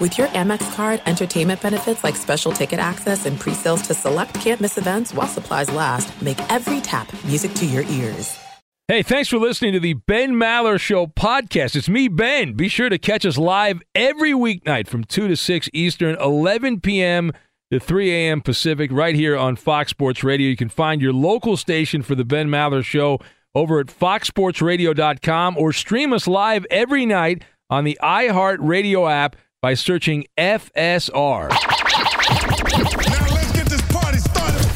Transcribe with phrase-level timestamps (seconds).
[0.00, 4.78] With your Amex card, entertainment benefits like special ticket access and pre-sales to select campus
[4.78, 8.38] events while supplies last, make every tap music to your ears.
[8.86, 11.74] Hey, thanks for listening to the Ben Maller Show podcast.
[11.74, 12.52] It's me, Ben.
[12.52, 17.32] Be sure to catch us live every weeknight from 2 to 6 Eastern, 11 p.m.
[17.72, 18.40] to 3 a.m.
[18.40, 20.48] Pacific, right here on Fox Sports Radio.
[20.48, 23.18] You can find your local station for the Ben Maller Show
[23.52, 30.24] over at foxsportsradio.com or stream us live every night on the iHeartRadio app by searching
[30.36, 31.50] FSR.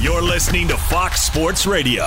[0.03, 2.06] You're listening to Fox Sports Radio.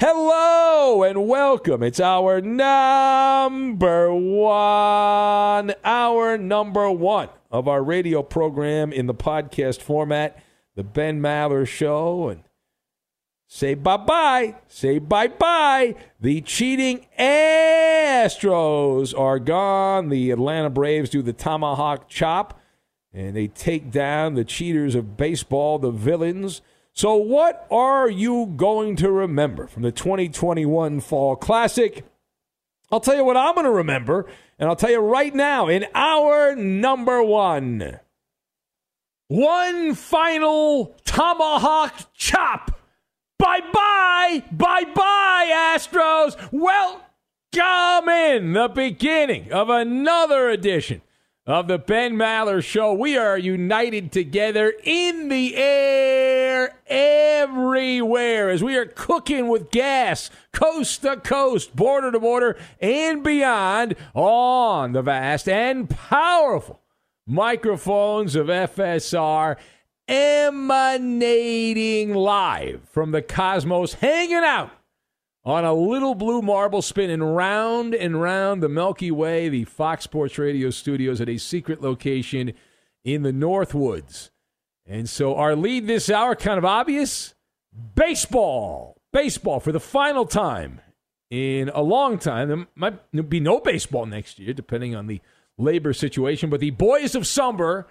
[0.00, 1.84] Hello and welcome.
[1.84, 10.42] It's hour number one, hour number one of our radio program in the podcast format,
[10.74, 12.28] the Ben Maller Show.
[12.28, 12.42] And
[13.54, 15.94] say bye bye, say bye bye.
[16.20, 20.08] The cheating Astros are gone.
[20.08, 22.60] The Atlanta Braves do the tomahawk chop
[23.12, 26.62] and they take down the cheaters of baseball, the villains.
[26.94, 32.04] So, what are you going to remember from the 2021 Fall Classic?
[32.90, 34.26] I'll tell you what I'm going to remember,
[34.58, 38.00] and I'll tell you right now in hour number one.
[39.28, 42.73] One final tomahawk chop.
[43.38, 46.36] Bye bye, bye bye, Astros.
[46.52, 51.02] Welcome in the beginning of another edition
[51.44, 52.94] of the Ben Maller Show.
[52.94, 61.02] We are united together in the air everywhere as we are cooking with gas coast
[61.02, 66.80] to coast, border to border, and beyond on the vast and powerful
[67.26, 69.56] microphones of FSR
[70.08, 74.70] emanating live from the cosmos, hanging out
[75.44, 80.38] on a little blue marble spinning round and round the Milky Way, the Fox Sports
[80.38, 82.52] Radio studios at a secret location
[83.04, 84.30] in the Northwoods.
[84.86, 87.34] And so our lead this hour, kind of obvious
[87.94, 88.96] baseball.
[89.12, 90.80] Baseball for the final time
[91.30, 92.48] in a long time.
[92.48, 95.20] There might be no baseball next year, depending on the
[95.56, 96.50] labor situation.
[96.50, 97.86] But the boys of Summer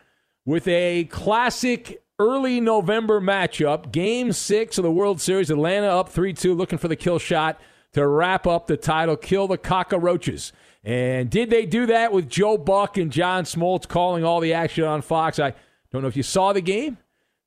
[0.45, 3.92] with a classic early November matchup.
[3.92, 5.50] Game six of the World Series.
[5.50, 7.60] Atlanta up 3 2, looking for the kill shot
[7.94, 10.51] to wrap up the title, kill the cockroaches.
[10.83, 14.83] And did they do that with Joe Buck and John Smoltz calling all the action
[14.83, 15.39] on Fox?
[15.39, 15.54] I
[15.92, 16.98] don't know if you saw the game.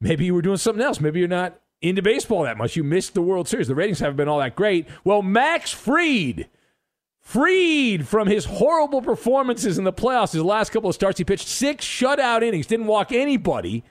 [0.01, 1.01] Maybe you were doing something else.
[1.01, 2.77] Maybe you're not into baseball that much.
[2.77, 3.69] You missed the World Series.
[3.69, 4.87] The ratings haven't been all that great.
[5.05, 6.49] Well, Max Fried
[7.21, 11.49] freed from his horrible performances in the playoffs, his last couple of starts, he pitched
[11.49, 13.83] six shutout innings, didn't walk anybody,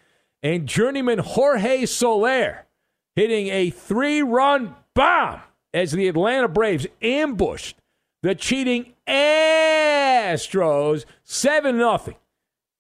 [0.46, 2.68] and journeyman Jorge Soler
[3.16, 5.42] hitting a three run bomb
[5.74, 7.78] as the Atlanta Braves ambushed
[8.22, 12.00] the cheating Astros 7 0.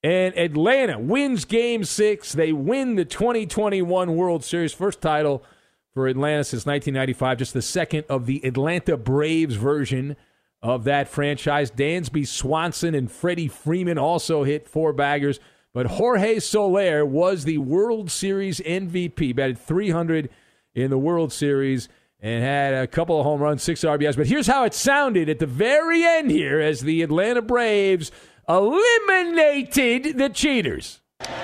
[0.03, 2.33] And Atlanta wins game six.
[2.33, 5.43] They win the 2021 World Series, first title
[5.91, 10.15] for Atlanta since 1995, just the second of the Atlanta Braves version
[10.61, 11.71] of that franchise.
[11.71, 15.39] Dansby Swanson and Freddie Freeman also hit four baggers.
[15.75, 20.29] But Jorge Soler was the World Series MVP, batted 300
[20.73, 21.89] in the World Series
[22.21, 24.15] and had a couple of home runs, six RBIs.
[24.15, 28.09] But here's how it sounded at the very end here as the Atlanta Braves
[28.47, 31.01] eliminated the cheaters.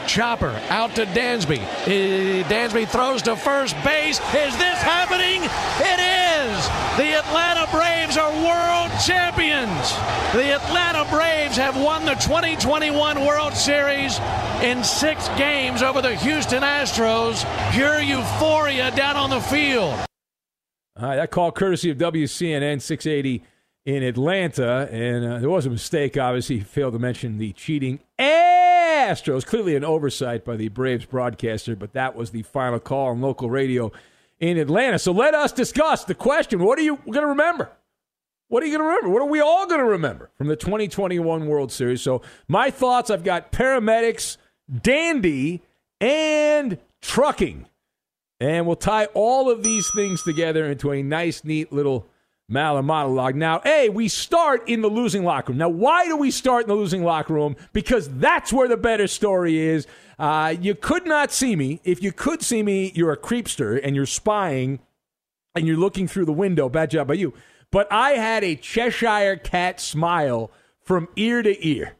[0.07, 1.60] Chopper out to Dansby.
[1.60, 4.19] Uh, Dansby throws to first base.
[4.19, 5.42] Is this happening?
[5.44, 6.68] It is.
[6.95, 9.92] The Atlanta Braves are world champions.
[10.34, 14.19] The Atlanta Braves have won the 2021 World Series
[14.62, 17.46] in six games over the Houston Astros.
[17.72, 19.94] Pure euphoria down on the field.
[21.00, 23.44] All right, that call courtesy of WCNN 680
[23.86, 24.90] in Atlanta.
[24.92, 26.57] And uh, there was a mistake, obviously.
[26.57, 29.46] He failed to mention the cheating Astros.
[29.46, 33.50] Clearly an oversight by the Braves broadcaster, but that was the final call on local
[33.50, 33.92] radio
[34.40, 35.00] in Atlanta.
[35.00, 37.72] So let us discuss the question what are you going to remember?
[38.51, 39.09] What are you going to remember?
[39.09, 42.01] What are we all going to remember from the 2021 World Series?
[42.01, 44.36] So, my thoughts I've got paramedics,
[44.81, 45.62] dandy,
[46.01, 47.68] and trucking.
[48.42, 52.09] And we'll tie all of these things together into a nice, neat little
[52.51, 53.36] Maller monologue.
[53.36, 55.57] Now, A, we start in the losing locker room.
[55.57, 57.56] Now, why do we start in the losing locker room?
[57.71, 59.88] Because that's where the better story is.
[60.19, 61.80] Uh, you could not see me.
[61.86, 64.80] If you could see me, you're a creepster and you're spying
[65.56, 66.68] and you're looking through the window.
[66.68, 67.33] Bad job by you.
[67.71, 70.51] But I had a Cheshire cat smile
[70.83, 71.95] from ear to ear.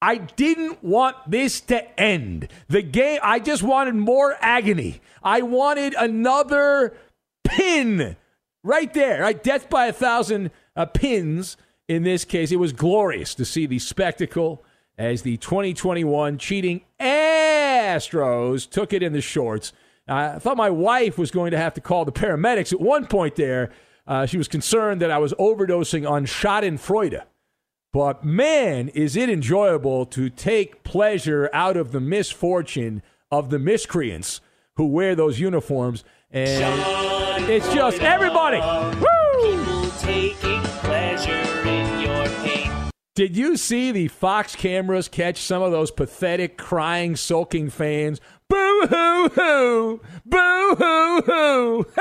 [0.00, 2.48] I didn't want this to end.
[2.68, 5.00] The game, I just wanted more agony.
[5.22, 6.96] I wanted another
[7.44, 8.16] pin
[8.64, 9.40] right there, right?
[9.40, 12.50] Death by a thousand uh, pins in this case.
[12.50, 14.64] It was glorious to see the spectacle
[14.98, 19.72] as the 2021 cheating Astros took it in the shorts.
[20.08, 23.06] Uh, I thought my wife was going to have to call the paramedics at one
[23.06, 23.70] point there.
[24.06, 27.22] Uh, she was concerned that I was overdosing on Schadenfreude.
[27.92, 33.02] But man, is it enjoyable to take pleasure out of the misfortune
[33.32, 34.40] of the miscreants
[34.76, 36.04] who wear those uniforms.
[36.30, 38.58] And it's just everybody.
[39.00, 39.21] Woo!
[43.14, 48.22] Did you see the Fox cameras catch some of those pathetic, crying, sulking fans?
[48.48, 50.00] Boo hoo hoo!
[50.24, 51.86] Boo hoo hoo!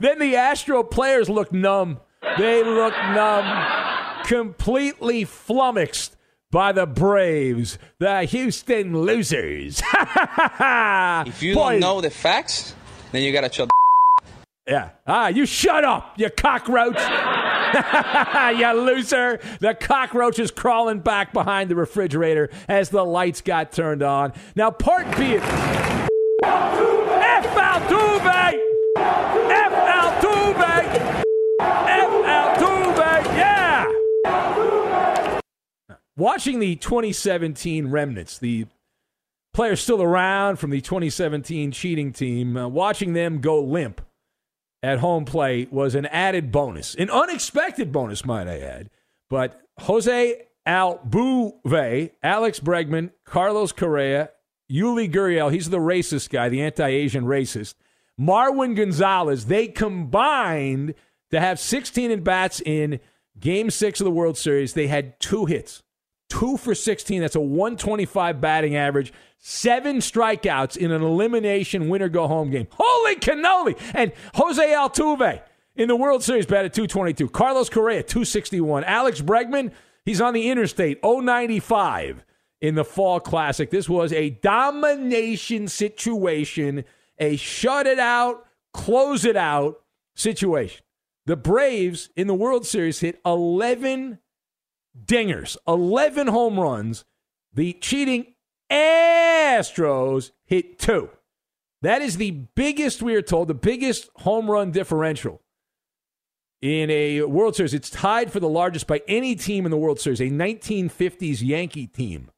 [0.00, 2.00] then the Astro players look numb.
[2.36, 6.16] They look numb, completely flummoxed
[6.50, 9.80] by the Braves, the Houston losers.
[9.94, 11.70] if you Boy.
[11.70, 12.74] don't know the facts,
[13.10, 13.68] then you gotta chill.
[14.68, 14.90] Yeah.
[15.06, 17.00] Ah, you shut up, you cockroach.
[18.56, 19.40] you loser.
[19.60, 24.32] The cockroach is crawling back behind the refrigerator as the lights got turned on.
[24.54, 25.36] Now, part B.
[25.36, 26.08] F.
[27.54, 28.60] Altuve!
[28.96, 29.72] F.
[29.72, 30.84] Altuve!
[31.60, 32.12] F.
[32.26, 33.24] Altuve!
[33.36, 33.86] Yeah!
[36.16, 38.66] Watching the 2017 remnants, the
[39.54, 44.00] players still around from the 2017 cheating team, uh, watching them go limp
[44.82, 48.90] at home plate was an added bonus, an unexpected bonus, might I add.
[49.30, 54.30] But Jose Altuve, Alex Bregman, Carlos Correa,
[54.70, 57.74] Yuli Gurriel, he's the racist guy, the anti Asian racist,
[58.20, 60.94] Marwin Gonzalez, they combined
[61.30, 63.00] to have 16 at bats in
[63.38, 64.74] game six of the World Series.
[64.74, 65.82] They had two hits,
[66.28, 67.20] two for 16.
[67.20, 69.12] That's a 125 batting average
[69.42, 72.68] seven strikeouts in an elimination winner go home game.
[72.70, 73.78] Holy cannoli!
[73.92, 75.42] And Jose Altuve
[75.74, 77.28] in the World Series batted 222.
[77.28, 78.84] Carlos Correa, 261.
[78.84, 79.72] Alex Bregman,
[80.04, 82.24] he's on the interstate, 095
[82.60, 83.68] in the Fall Classic.
[83.70, 86.84] This was a domination situation,
[87.18, 89.80] a shut it out, close it out
[90.14, 90.84] situation.
[91.26, 94.20] The Braves in the World Series hit 11
[95.04, 97.04] dingers, 11 home runs.
[97.54, 98.31] The cheating
[98.72, 101.10] Astros hit two.
[101.82, 105.42] That is the biggest, we are told, the biggest home run differential
[106.62, 107.74] in a World Series.
[107.74, 111.88] It's tied for the largest by any team in the World Series, a 1950s Yankee
[111.88, 112.30] team.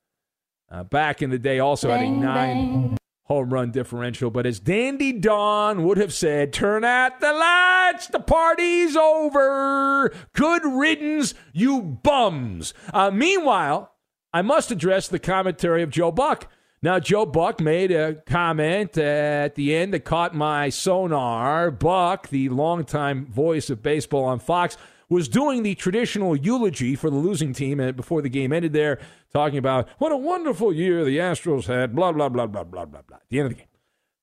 [0.71, 2.97] Uh, back in the day, also bang, had a nine bang.
[3.25, 4.31] home run differential.
[4.31, 10.13] But as Dandy Don would have said, turn out the lights, the party's over.
[10.33, 12.73] Good riddance, you bums.
[12.93, 13.94] Uh, meanwhile,
[14.35, 16.51] I must address the commentary of Joe Buck.
[16.83, 21.71] Now, Joe Buck made a comment at the end that caught my sonar.
[21.71, 24.77] Buck, the longtime voice of baseball on Fox,
[25.09, 28.99] was doing the traditional eulogy for the losing team before the game ended there,
[29.33, 33.03] talking about what a wonderful year the Astros had, blah, blah, blah, blah, blah, blah,
[33.03, 33.71] blah, at the end of the game.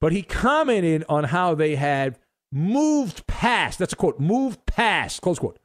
[0.01, 2.19] But he commented on how they had
[2.51, 5.57] moved past, that's a quote, moved past, close quote,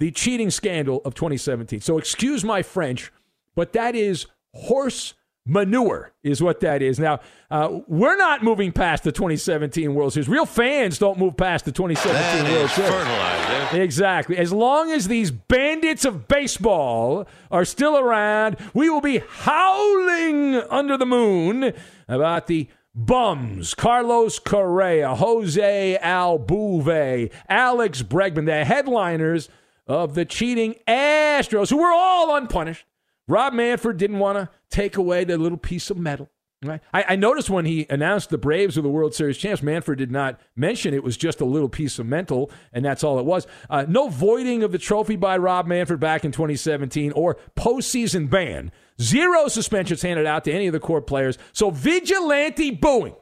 [0.00, 1.80] the cheating scandal of 2017.
[1.80, 3.12] So excuse my French,
[3.54, 6.98] but that is horse manure is what that is.
[6.98, 10.28] Now, uh, we're not moving past the 2017 World Series.
[10.28, 12.90] Real fans don't move past the 2017 that World Series.
[12.90, 13.82] Fertilizer.
[13.82, 14.38] Exactly.
[14.38, 20.96] As long as these bandits of baseball are still around, we will be howling under
[20.96, 21.72] the moon
[22.08, 29.48] about the bums Carlos Correa, Jose Altuve, Alex Bregman, the headliners
[29.86, 32.84] of the cheating Astros, who were all unpunished
[33.28, 36.28] Rob Manfred didn't want to take away the little piece of metal.
[36.64, 36.80] Right?
[36.94, 40.12] I, I, noticed when he announced the Braves were the World Series champs, Manfred did
[40.12, 43.48] not mention it was just a little piece of mental, and that's all it was.
[43.68, 48.70] Uh, no voiding of the trophy by Rob Manfred back in 2017 or postseason ban.
[49.00, 51.36] Zero suspensions handed out to any of the core players.
[51.52, 53.16] So vigilante booing,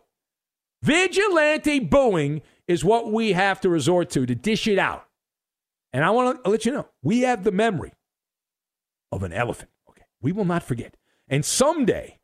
[0.82, 5.06] vigilante booing is what we have to resort to to dish it out.
[5.94, 7.92] And I want to let you know we have the memory
[9.10, 9.70] of an elephant.
[10.22, 10.96] We will not forget.
[11.28, 12.18] And someday,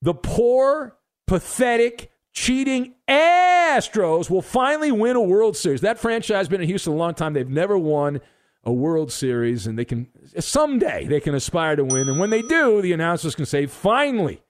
[0.00, 5.80] the poor, pathetic, cheating Astros will finally win a World Series.
[5.80, 7.32] That franchise has been in Houston a long time.
[7.32, 8.20] They've never won
[8.64, 10.08] a World Series, and they can
[10.38, 12.08] someday they can aspire to win.
[12.08, 14.42] And when they do, the announcers can say, finally,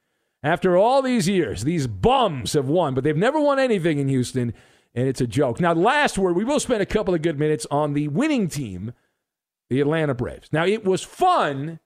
[0.42, 4.54] after all these years, these bums have won, but they've never won anything in Houston,
[4.94, 5.60] and it's a joke.
[5.60, 8.92] Now, last word, we will spend a couple of good minutes on the winning team,
[9.68, 10.48] the Atlanta Braves.
[10.52, 11.80] Now, it was fun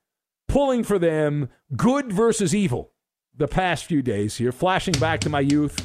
[0.52, 2.92] pulling for them good versus evil
[3.38, 5.80] the past few days here, flashing back to my youth.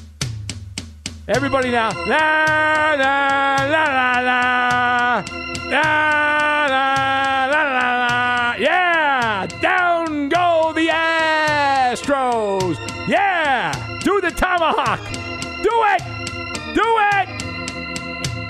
[1.30, 1.92] Everybody now.
[2.06, 5.24] La, la, la, la, la.
[5.70, 8.56] La, la, la, la, la.
[8.60, 9.46] Yeah!
[9.62, 12.76] Down go the Astros!
[13.08, 13.72] Yeah!
[14.04, 15.00] Do the tomahawk!
[15.64, 16.04] Do it!
[16.76, 16.84] Do
[17.14, 17.28] it!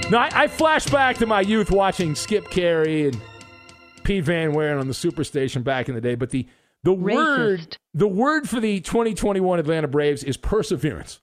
[0.09, 3.21] No, I, I flash back to my youth watching Skip Caray and
[4.07, 6.15] Pete Van Wieren on the Superstation back in the day.
[6.15, 6.47] But the
[6.81, 7.15] the Racist.
[7.15, 11.19] word the word for the 2021 Atlanta Braves is perseverance.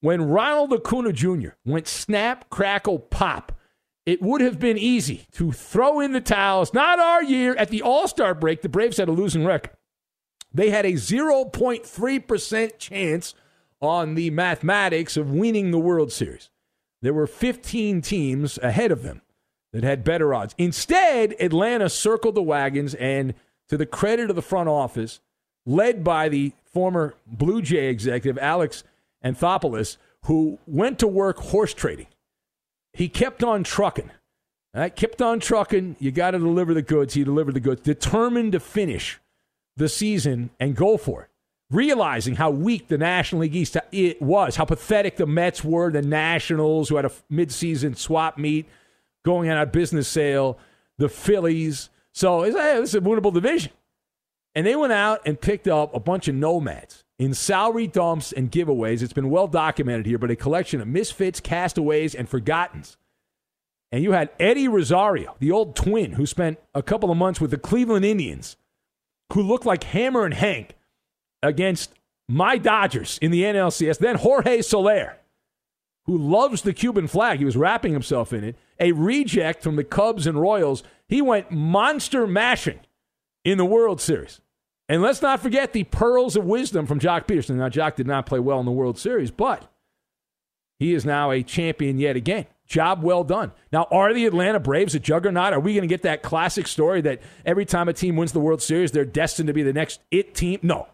[0.00, 1.50] When Ronald Acuna Jr.
[1.64, 3.58] went snap, crackle, pop,
[4.06, 6.72] it would have been easy to throw in the towels.
[6.72, 7.56] Not our year.
[7.56, 9.72] At the All Star break, the Braves had a losing record.
[10.54, 13.34] They had a 0.3% chance
[13.80, 16.50] on the mathematics of winning the World Series.
[17.00, 19.21] There were 15 teams ahead of them
[19.72, 20.54] that had better odds.
[20.58, 23.34] Instead, Atlanta circled the wagons, and
[23.68, 25.20] to the credit of the front office,
[25.64, 28.84] led by the former Blue Jay executive, Alex
[29.24, 32.06] Anthopoulos, who went to work horse trading.
[32.92, 34.10] He kept on trucking.
[34.74, 34.94] Right?
[34.94, 35.96] Kept on trucking.
[35.98, 37.14] You got to deliver the goods.
[37.14, 37.82] He delivered the goods.
[37.82, 39.20] Determined to finish
[39.76, 41.28] the season and go for it.
[41.70, 46.02] Realizing how weak the National League East it was, how pathetic the Mets were, the
[46.02, 48.66] Nationals, who had a midseason swap meet
[49.24, 50.58] going on a business sale,
[50.98, 51.90] the Phillies.
[52.12, 53.72] So it's, hey, a winnable division.
[54.54, 58.50] And they went out and picked up a bunch of nomads in salary dumps and
[58.50, 59.02] giveaways.
[59.02, 62.96] It's been well documented here, but a collection of misfits, castaways, and forgottens.
[63.90, 67.50] And you had Eddie Rosario, the old twin who spent a couple of months with
[67.50, 68.56] the Cleveland Indians,
[69.32, 70.74] who looked like Hammerin' Hank
[71.42, 71.92] against
[72.28, 73.98] my Dodgers in the NLCS.
[73.98, 75.18] Then Jorge Soler,
[76.06, 77.38] who loves the Cuban flag.
[77.38, 78.56] He was wrapping himself in it.
[78.80, 80.82] A reject from the Cubs and Royals.
[81.08, 82.80] He went monster mashing
[83.44, 84.40] in the World Series.
[84.88, 87.56] And let's not forget the pearls of wisdom from Joc Pederson.
[87.56, 89.70] Now, Joc did not play well in the World Series, but
[90.78, 92.46] he is now a champion yet again.
[92.66, 93.52] Job well done.
[93.70, 95.52] Now, are the Atlanta Braves a juggernaut?
[95.52, 98.40] Are we going to get that classic story that every time a team wins the
[98.40, 100.58] World Series, they're destined to be the next it team?
[100.62, 100.88] No.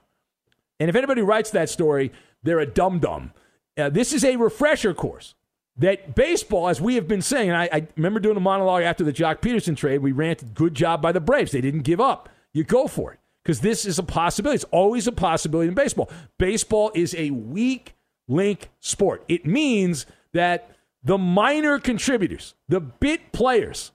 [0.80, 2.12] And if anybody writes that story,
[2.42, 3.32] they're a dum dum.
[3.78, 5.34] Uh, this is a refresher course
[5.76, 9.04] that baseball, as we have been saying, and I, I, remember doing a monologue after
[9.04, 11.52] the Joc Pederson trade, we ranted, good job by the Braves.
[11.52, 12.28] They didn't give up.
[12.52, 13.20] You go for it.
[13.42, 14.56] because this is a possibility.
[14.56, 16.10] It's always a possibility in baseball.
[16.38, 17.94] Baseball is a weak
[18.26, 19.24] link sport.
[19.28, 20.70] It means that
[21.02, 23.92] the minor contributors, the bit players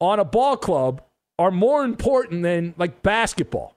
[0.00, 1.02] on a ball club
[1.38, 3.76] are more important than like basketball,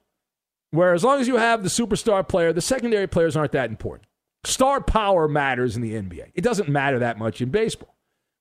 [0.71, 4.06] where as long as you have the superstar player, the secondary players aren't that important.
[4.47, 6.31] Star power matters in the NBA.
[6.33, 7.95] It doesn't matter that much in baseball,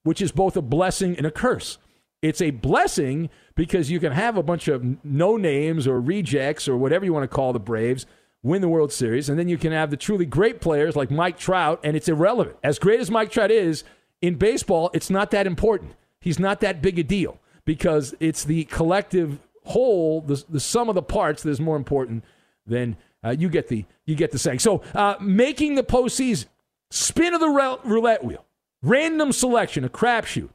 [0.04, 1.78] which is both a blessing and a curse.
[2.22, 6.76] It's a blessing because you can have a bunch of no names or rejects or
[6.76, 8.06] whatever you want to call the Braves
[8.42, 11.36] win the World Series, and then you can have the truly great players like Mike
[11.36, 12.56] Trout, and it's irrelevant.
[12.62, 13.82] As great as Mike Trout is
[14.22, 15.94] in baseball, it's not that important.
[16.20, 20.94] He's not that big a deal because it's the collective whole, the, the sum of
[20.94, 22.22] the parts that is more important
[22.64, 24.60] than uh, you get the you get the saying.
[24.60, 26.46] So uh, making the postseason,
[26.90, 28.44] spin of the roulette wheel,
[28.82, 30.50] random selection, a crapshoot,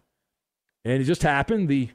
[0.85, 1.67] and it just happened.
[1.67, 1.89] The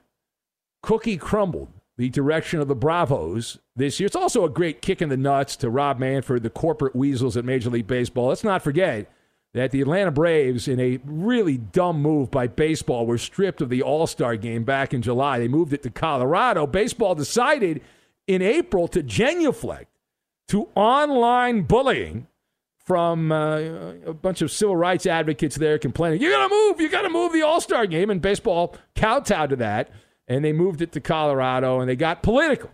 [0.82, 4.06] cookie crumbled the direction of the Bravos this year.
[4.06, 7.44] It's also a great kick in the nuts to Rob Manfred, the corporate weasels at
[7.44, 8.28] Major League Baseball.
[8.28, 9.10] Let's not forget
[9.54, 13.82] that the Atlanta Braves, in a really dumb move by baseball, were stripped of the
[13.82, 15.38] All Star game back in July.
[15.38, 16.66] They moved it to Colorado.
[16.66, 17.80] Baseball decided
[18.26, 19.88] in April to genuflect
[20.48, 22.26] to online bullying
[22.78, 23.58] from uh,
[24.06, 27.10] a bunch of civil rights advocates there complaining, you got to move, you got to
[27.10, 28.10] move the All Star game.
[28.10, 29.90] And baseball kowtowed to that,
[30.28, 32.70] and they moved it to Colorado, and they got political.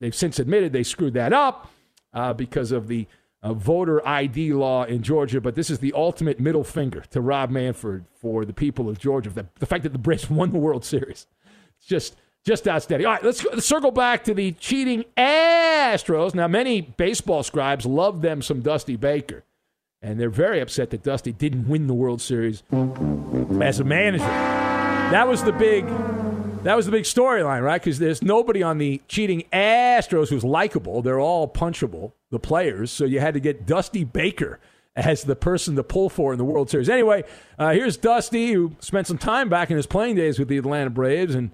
[0.00, 1.70] They've since admitted they screwed that up
[2.12, 3.06] uh, because of the
[3.44, 7.50] a voter ID law in Georgia, but this is the ultimate middle finger to Rob
[7.50, 9.28] Manfred for the people of Georgia.
[9.28, 11.26] The, the fact that the Braves won the World Series.
[11.76, 13.06] It's just just outstanding.
[13.06, 16.34] All right, let's, let's circle back to the cheating Astros.
[16.34, 19.44] Now, many baseball scribes love them some Dusty Baker,
[20.02, 22.62] and they're very upset that Dusty didn't win the World Series
[23.60, 24.24] as a manager.
[24.24, 25.86] That was the big
[26.64, 27.80] that was the big storyline, right?
[27.80, 31.02] Because there's nobody on the cheating Astros who's likable.
[31.02, 32.90] They're all punchable, the players.
[32.90, 34.60] So you had to get Dusty Baker
[34.96, 36.88] as the person to pull for in the World Series.
[36.88, 37.24] Anyway,
[37.58, 40.88] uh, here's Dusty, who spent some time back in his playing days with the Atlanta
[40.88, 41.50] Braves, and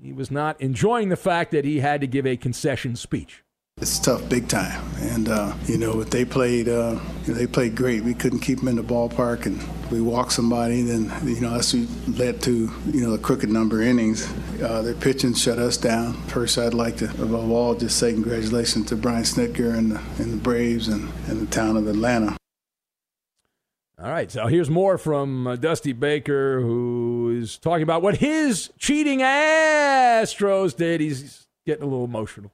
[0.00, 3.42] he was not enjoying the fact that he had to give a concession speech.
[3.80, 6.68] It's tough, big time, and uh, you know, but they played.
[6.68, 8.02] Uh, they played great.
[8.02, 10.82] We couldn't keep them in the ballpark, and we walked somebody.
[10.82, 11.74] Then you know, that's
[12.08, 14.28] led to you know the crooked number innings.
[14.60, 16.14] Uh, their pitching shut us down.
[16.26, 20.32] First, I'd like to, above all, just say congratulations to Brian Snitker and the, and
[20.32, 22.36] the Braves and, and the town of Atlanta.
[24.00, 28.70] All right, so here's more from uh, Dusty Baker, who is talking about what his
[28.78, 31.00] cheating Astros did.
[31.00, 32.52] He's getting a little emotional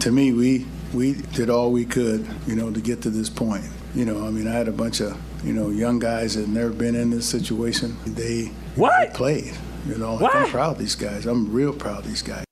[0.00, 3.64] to me, we we did all we could, you know, to get to this point.
[3.94, 6.50] You know, I mean, I had a bunch of you know young guys that had
[6.50, 7.96] never been in this situation.
[8.06, 9.56] They what they played.
[9.86, 10.34] You know, what?
[10.34, 11.26] I'm proud of these guys.
[11.26, 12.44] I'm real proud of these guys.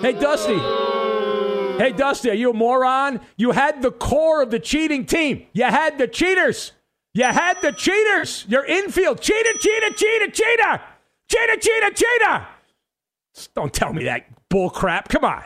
[0.00, 0.58] Hey, Dusty.
[1.78, 3.20] Hey, Dusty, are you a moron?
[3.36, 5.46] You had the core of the cheating team.
[5.52, 6.72] You had the cheaters.
[7.18, 8.46] You had the cheaters.
[8.48, 9.20] Your infield.
[9.20, 10.80] Cheater, cheater, cheater, cheater.
[11.28, 12.46] Cheater, cheater, cheater.
[13.54, 15.08] Don't tell me that bull crap.
[15.08, 15.42] Come on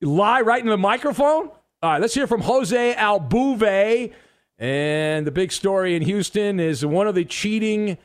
[0.00, 1.48] lie right into the microphone?
[1.82, 4.12] All right, let's hear from Jose Altuve.
[4.58, 7.98] And the big story in Houston is one of the cheating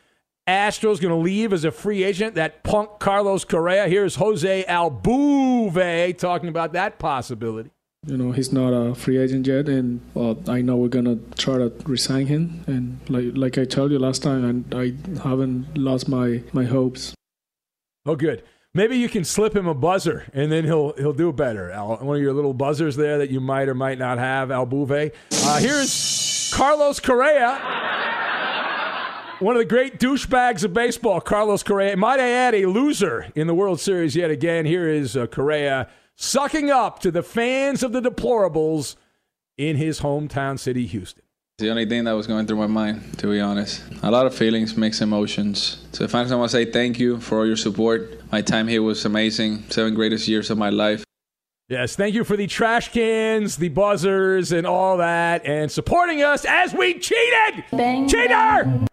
[0.47, 2.35] Astros going to leave as a free agent.
[2.35, 3.87] That punk Carlos Correa.
[3.87, 7.71] Here's Jose Altuve talking about that possibility.
[8.05, 11.57] You know, he's not a free agent yet, and uh, I know we're gonna try
[11.57, 12.63] to resign him.
[12.67, 14.93] And like like I told you last time, and I
[15.27, 17.15] haven't lost my my hopes.
[18.05, 18.43] Oh, good.
[18.73, 21.71] Maybe you can slip him a buzzer, and then he'll he'll do better.
[21.71, 25.13] Al, one of your little buzzers there that you might or might not have, Altuve.
[25.31, 27.57] Uh, here's Carlos Correa,
[29.39, 31.21] one of the great douchebags of baseball.
[31.21, 34.65] Carlos Correa, might I add, a loser in the World Series yet again.
[34.65, 38.95] Here is uh, Correa sucking up to the fans of the deplorables
[39.57, 41.23] in his hometown city, Houston.
[41.59, 43.83] The only thing that was going through my mind, to be honest.
[44.01, 45.85] A lot of feelings, mixed emotions.
[45.91, 48.21] So, if I want to say thank you for all your support.
[48.31, 49.65] My time here was amazing.
[49.69, 51.03] Seven greatest years of my life.
[51.69, 56.43] Yes, thank you for the trash cans, the buzzers, and all that, and supporting us
[56.43, 57.63] as we cheated!
[57.71, 58.33] Bang, Cheater!
[58.33, 58.85] Ha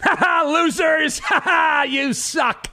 [0.00, 1.18] ha, losers!
[1.24, 2.69] Ha ha, you suck!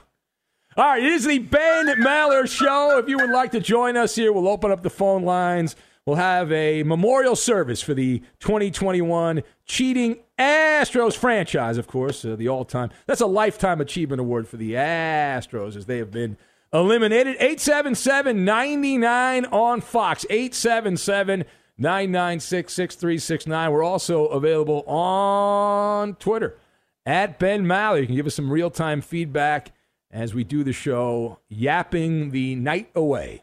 [0.78, 2.98] All right, it is the Ben Maller Show.
[2.98, 5.74] If you would like to join us here, we'll open up the phone lines.
[6.06, 12.46] We'll have a memorial service for the 2021 Cheating Astros franchise, of course, uh, the
[12.46, 12.90] all time.
[13.06, 16.36] That's a Lifetime Achievement Award for the Astros as they have been
[16.72, 17.34] eliminated.
[17.40, 20.24] 877 99 on Fox.
[20.30, 21.44] 877
[21.76, 23.72] 996 6369.
[23.72, 26.56] We're also available on Twitter
[27.04, 28.00] at Ben Maller.
[28.00, 29.72] You can give us some real time feedback
[30.10, 33.42] as we do the show, yapping the night away.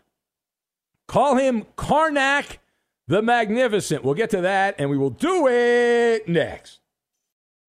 [1.07, 2.57] Call him Karnak
[3.07, 4.03] the Magnificent.
[4.03, 6.79] We'll get to that, and we will do it next.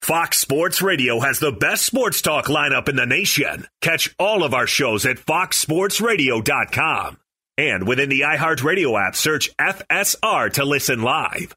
[0.02, 3.66] Fox Sports Radio has the best sports talk lineup in the nation.
[3.80, 7.18] Catch all of our shows at foxsportsradio.com.
[7.58, 11.56] And within the iHeartRadio app, search FSR to listen live.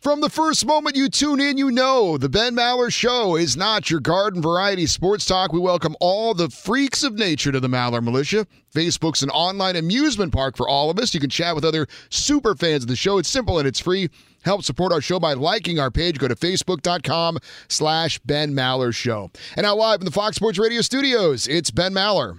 [0.00, 3.90] From the first moment you tune in, you know the Ben Maller Show is not
[3.90, 5.52] your garden variety sports talk.
[5.52, 8.46] We welcome all the freaks of nature to the Maller Militia.
[8.74, 11.12] Facebook's an online amusement park for all of us.
[11.12, 13.18] You can chat with other super fans of the show.
[13.18, 14.08] It's simple and it's free.
[14.42, 16.18] Help support our show by liking our page.
[16.18, 17.36] Go to facebook.com
[17.68, 19.30] slash Ben Maller Show.
[19.54, 22.38] And now live in the Fox Sports Radio studios, it's Ben Maller.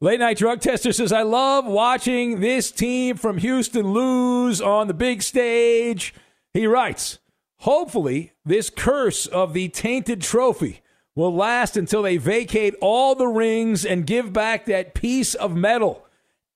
[0.00, 4.94] Late night drug tester says, I love watching this team from Houston lose on the
[4.94, 6.12] big stage.
[6.56, 7.18] He writes,
[7.58, 10.80] hopefully, this curse of the tainted trophy
[11.14, 16.06] will last until they vacate all the rings and give back that piece of metal.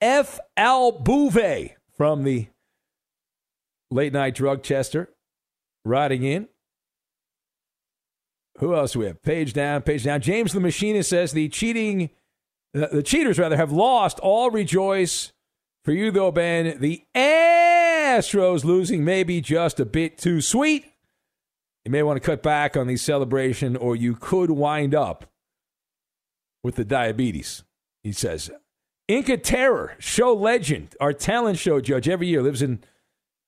[0.01, 0.41] F.
[0.57, 2.47] Altuve from the
[3.91, 5.11] late night drug tester
[5.85, 6.49] riding in.
[8.57, 9.21] Who else we have?
[9.21, 10.23] Page down, page down.
[10.23, 12.09] James the Machinist says the cheating,
[12.75, 14.19] uh, the cheaters rather, have lost.
[14.21, 15.35] All rejoice
[15.85, 16.81] for you though, Ben.
[16.81, 17.05] The
[18.11, 20.85] Astros losing may be just a bit too sweet.
[21.85, 25.27] You may want to cut back on the celebration, or you could wind up
[26.63, 27.63] with the diabetes.
[28.03, 28.51] He says,
[29.07, 32.83] Inca Terror, show legend, our talent show judge every year, lives in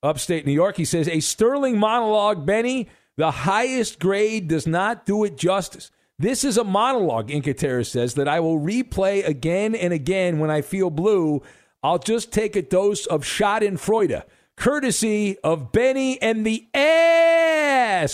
[0.03, 0.77] upstate New York.
[0.77, 2.89] He says, a sterling monologue, Benny.
[3.17, 5.91] The highest grade does not do it justice.
[6.19, 10.51] This is a monologue, Inca Terror says, that I will replay again and again when
[10.51, 11.43] I feel blue.
[11.83, 14.23] I'll just take a dose of Schadenfreude,
[14.57, 18.13] courtesy of Benny and the Astros.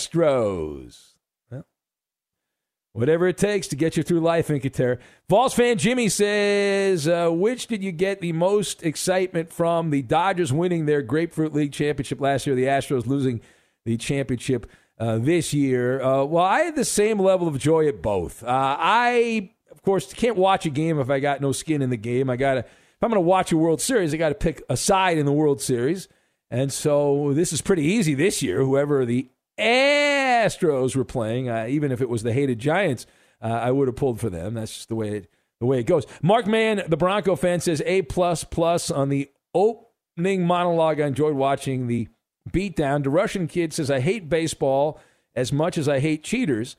[2.93, 4.99] Whatever it takes to get you through life, Incater.
[5.29, 9.91] Vols fan Jimmy says, uh, which did you get the most excitement from?
[9.91, 13.41] The Dodgers winning their Grapefruit League championship last year, the Astros losing
[13.85, 14.65] the championship
[14.99, 16.01] uh, this year.
[16.01, 18.43] Uh, well, I had the same level of joy at both.
[18.43, 18.47] Uh,
[18.79, 22.29] I, of course, can't watch a game if I got no skin in the game.
[22.29, 24.63] I got to, if I'm going to watch a World Series, I got to pick
[24.67, 26.07] a side in the World Series.
[26.51, 28.63] And so this is pretty easy this year.
[28.63, 33.05] Whoever the Astros were playing, uh, even if it was the hated Giants,
[33.41, 34.55] uh, I would have pulled for them.
[34.55, 36.05] That's just the way it, the way it goes.
[36.21, 40.99] Mark Mann, the Bronco fan, says A plus plus on the opening monologue.
[40.99, 42.07] I enjoyed watching the
[42.49, 43.03] beatdown.
[43.03, 44.99] The Russian kid says I hate baseball
[45.35, 46.75] as much as I hate cheaters,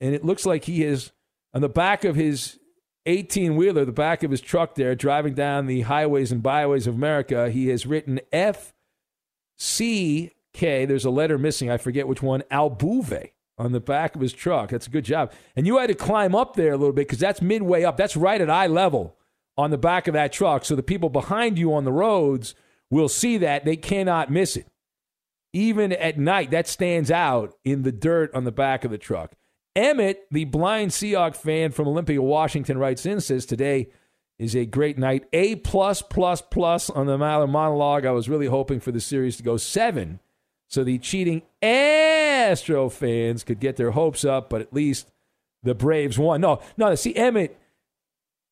[0.00, 1.12] and it looks like he is
[1.54, 2.58] on the back of his
[3.06, 6.94] 18 wheeler, the back of his truck there, driving down the highways and byways of
[6.94, 7.50] America.
[7.50, 8.73] He has written F
[9.64, 11.70] C K, there's a letter missing.
[11.70, 12.42] I forget which one.
[12.50, 14.70] Altuve on the back of his truck.
[14.70, 15.32] That's a good job.
[15.56, 17.96] And you had to climb up there a little bit because that's midway up.
[17.96, 19.16] That's right at eye level
[19.56, 20.64] on the back of that truck.
[20.64, 22.54] So the people behind you on the roads
[22.90, 23.64] will see that.
[23.64, 24.66] They cannot miss it.
[25.52, 29.34] Even at night, that stands out in the dirt on the back of the truck.
[29.76, 33.88] Emmett, the blind Seahawk fan from Olympia, Washington, writes in says today
[34.38, 35.24] is a great night.
[35.32, 38.04] A plus plus plus on the Maller monologue.
[38.04, 40.20] I was really hoping for the series to go seven
[40.68, 45.08] so the cheating Astro fans could get their hopes up, but at least
[45.62, 46.40] the Braves won.
[46.40, 47.56] No, no, see, Emmett,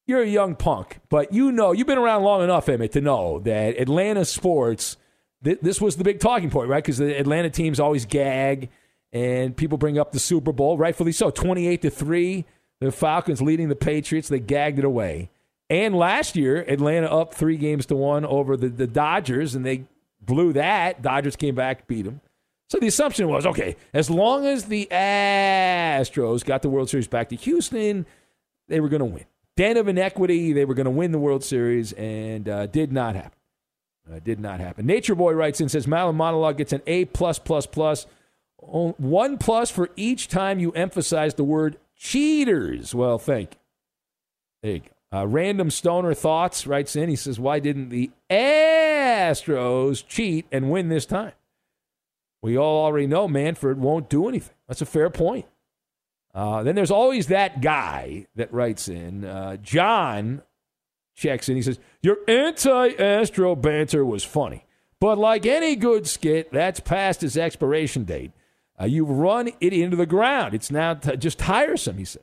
[0.07, 3.40] you're a young punk, but you know, you've been around long enough, Emmett, to know
[3.40, 4.97] that Atlanta sports,
[5.42, 6.83] th- this was the big talking point, right?
[6.83, 8.71] Because the Atlanta teams always gag
[9.12, 11.31] and people bring up the Super Bowl, rightfully so.
[11.31, 12.45] 28 to 3,
[12.81, 15.31] the Falcons leading the Patriots, they gagged it away.
[15.73, 19.87] And last year, Atlanta up three games to one over the, the Dodgers, and they
[20.21, 21.01] blew that.
[21.01, 22.21] Dodgers came back, beat them.
[22.69, 27.31] So the assumption was okay, as long as the Astros got the World Series back
[27.31, 28.05] to Houston,
[28.69, 29.25] they were going to win.
[29.57, 33.15] Den of inequity, they were going to win the World Series, and uh, did not
[33.17, 33.39] happen.
[34.13, 34.85] Uh, did not happen.
[34.85, 38.07] Nature Boy writes in says Maller Monologue gets an A plus plus plus,
[38.59, 42.95] one plus for each time you emphasize the word cheaters.
[42.95, 43.61] Well, thank you.
[44.63, 44.87] There you go.
[45.12, 47.09] Uh, Random Stoner Thoughts writes in.
[47.09, 51.33] He says, Why didn't the Astros cheat and win this time?
[52.40, 54.55] We all already know Manfred won't do anything.
[54.66, 55.46] That's a fair point.
[56.35, 59.25] Uh, then there's always that guy that writes in.
[59.25, 60.42] Uh, John
[61.14, 61.57] checks in.
[61.57, 64.64] He says, Your anti Astro banter was funny.
[64.98, 68.33] But like any good skit, that's past its expiration date.
[68.81, 70.55] Uh, you've run it into the ground.
[70.55, 72.22] It's now t- just tiresome, he says.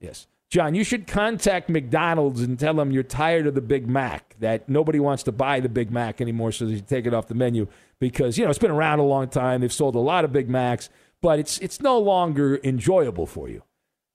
[0.00, 0.26] Yes.
[0.50, 4.68] John, you should contact McDonald's and tell them you're tired of the Big Mac, that
[4.68, 7.34] nobody wants to buy the Big Mac anymore, so they should take it off the
[7.34, 7.66] menu
[7.98, 9.62] because, you know, it's been around a long time.
[9.62, 13.62] They've sold a lot of Big Macs, but it's, it's no longer enjoyable for you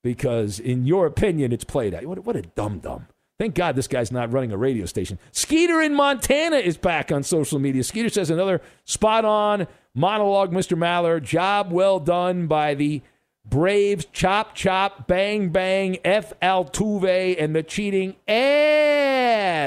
[0.04, 2.06] because, in your opinion, it's played out.
[2.06, 3.08] What, what a dum dum.
[3.38, 5.18] Thank God this guy's not running a radio station.
[5.32, 7.84] Skeeter in Montana is back on social media.
[7.86, 9.66] Skeeter says another spot on
[9.96, 10.78] monologue, Mr.
[10.78, 11.24] Maller.
[11.24, 13.02] Job well done by the
[13.46, 16.34] Braves, chop, chop, bang, bang, F.
[16.42, 19.66] Altuve, and the cheating Astros.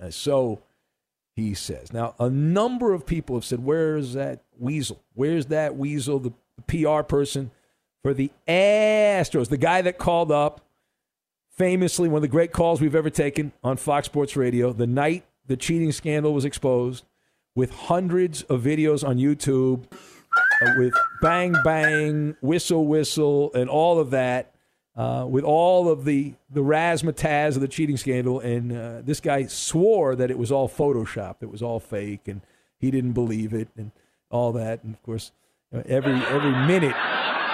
[0.00, 0.62] Uh, so
[1.34, 1.92] he says.
[1.92, 5.02] Now, a number of people have said, Where's that weasel?
[5.14, 6.32] Where's that weasel, the
[6.66, 7.50] PR person
[8.02, 9.48] for the Astros?
[9.48, 10.60] The guy that called up,
[11.56, 15.24] famously, one of the great calls we've ever taken on Fox Sports Radio, the night
[15.46, 17.04] the cheating scandal was exposed,
[17.56, 19.84] with hundreds of videos on YouTube
[20.76, 24.50] with bang bang, whistle whistle, and all of that.
[24.96, 29.44] Uh, with all of the the razzmatazz of the cheating scandal, and uh, this guy
[29.46, 32.42] swore that it was all Photoshop, it was all fake, and
[32.78, 33.90] he didn't believe it, and
[34.30, 34.84] all that.
[34.84, 35.32] And of course,
[35.74, 36.94] uh, every every minute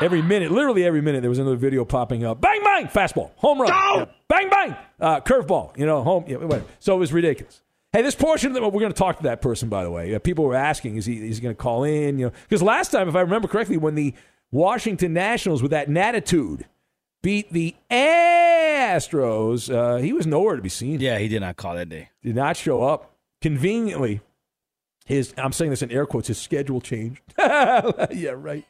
[0.01, 2.40] Every minute, literally every minute, there was another video popping up.
[2.40, 3.70] Bang, bang, fastball, home run.
[3.70, 4.07] Yeah.
[4.29, 5.77] Bang, bang, uh, curveball.
[5.77, 6.25] You know, home.
[6.27, 6.64] Yeah, whatever.
[6.79, 7.61] So it was ridiculous.
[7.92, 10.14] Hey, this portion, of the, we're going to talk to that person, by the way.
[10.14, 12.20] Uh, people were asking, is he, is he going to call in?
[12.20, 14.14] You know, because last time, if I remember correctly, when the
[14.53, 16.66] Washington Nationals with that natitude
[17.20, 21.00] beat the Astros, uh, he was nowhere to be seen.
[21.00, 22.11] Yeah, he did not call that day.
[22.22, 23.12] Did not show up.
[23.40, 24.20] Conveniently,
[25.04, 26.28] his I'm saying this in air quotes.
[26.28, 27.20] His schedule changed.
[27.38, 28.64] yeah, right.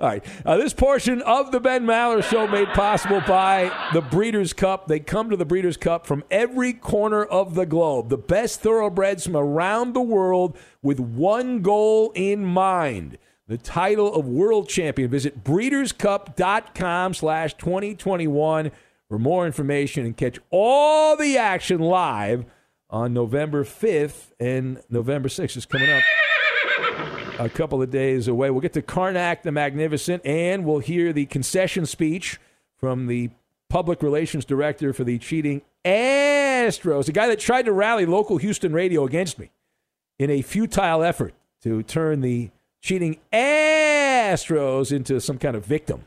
[0.00, 0.24] All right.
[0.44, 4.88] Uh, this portion of the Ben Maller Show made possible by the Breeders' Cup.
[4.88, 8.10] They come to the Breeders' Cup from every corner of the globe.
[8.10, 14.26] The best thoroughbreds from around the world with one goal in mind the title of
[14.26, 15.10] world champion.
[15.10, 18.70] Visit breederscup.com slash 2021
[19.08, 22.44] for more information and catch all the action live
[22.90, 26.02] on November 5th and November 6th is coming up
[27.38, 28.50] a couple of days away.
[28.50, 32.38] We'll get to Karnak the Magnificent and we'll hear the concession speech
[32.76, 33.30] from the
[33.68, 38.72] public relations director for the cheating Astros, the guy that tried to rally local Houston
[38.72, 39.50] radio against me
[40.18, 46.04] in a futile effort to turn the cheating Astros into some kind of victim.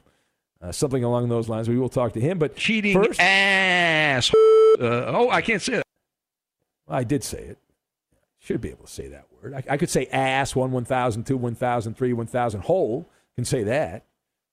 [0.62, 1.68] Uh, something along those lines.
[1.68, 2.38] We will talk to him.
[2.38, 4.32] But cheating first, ass.
[4.32, 5.86] Uh, oh, I can't say that.
[6.92, 7.58] I did say it.
[8.40, 9.54] Should be able to say that word.
[9.54, 12.62] I, I could say ass one one thousand, two one thousand, three one thousand.
[12.62, 14.04] Whole can say that.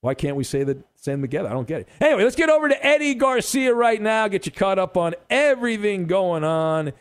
[0.01, 0.79] Why can't we say that?
[0.95, 1.49] Say them together.
[1.49, 1.89] I don't get it.
[2.01, 4.29] Anyway, let's get over to Eddie Garcia right now.
[4.29, 6.93] Get you caught up on everything going on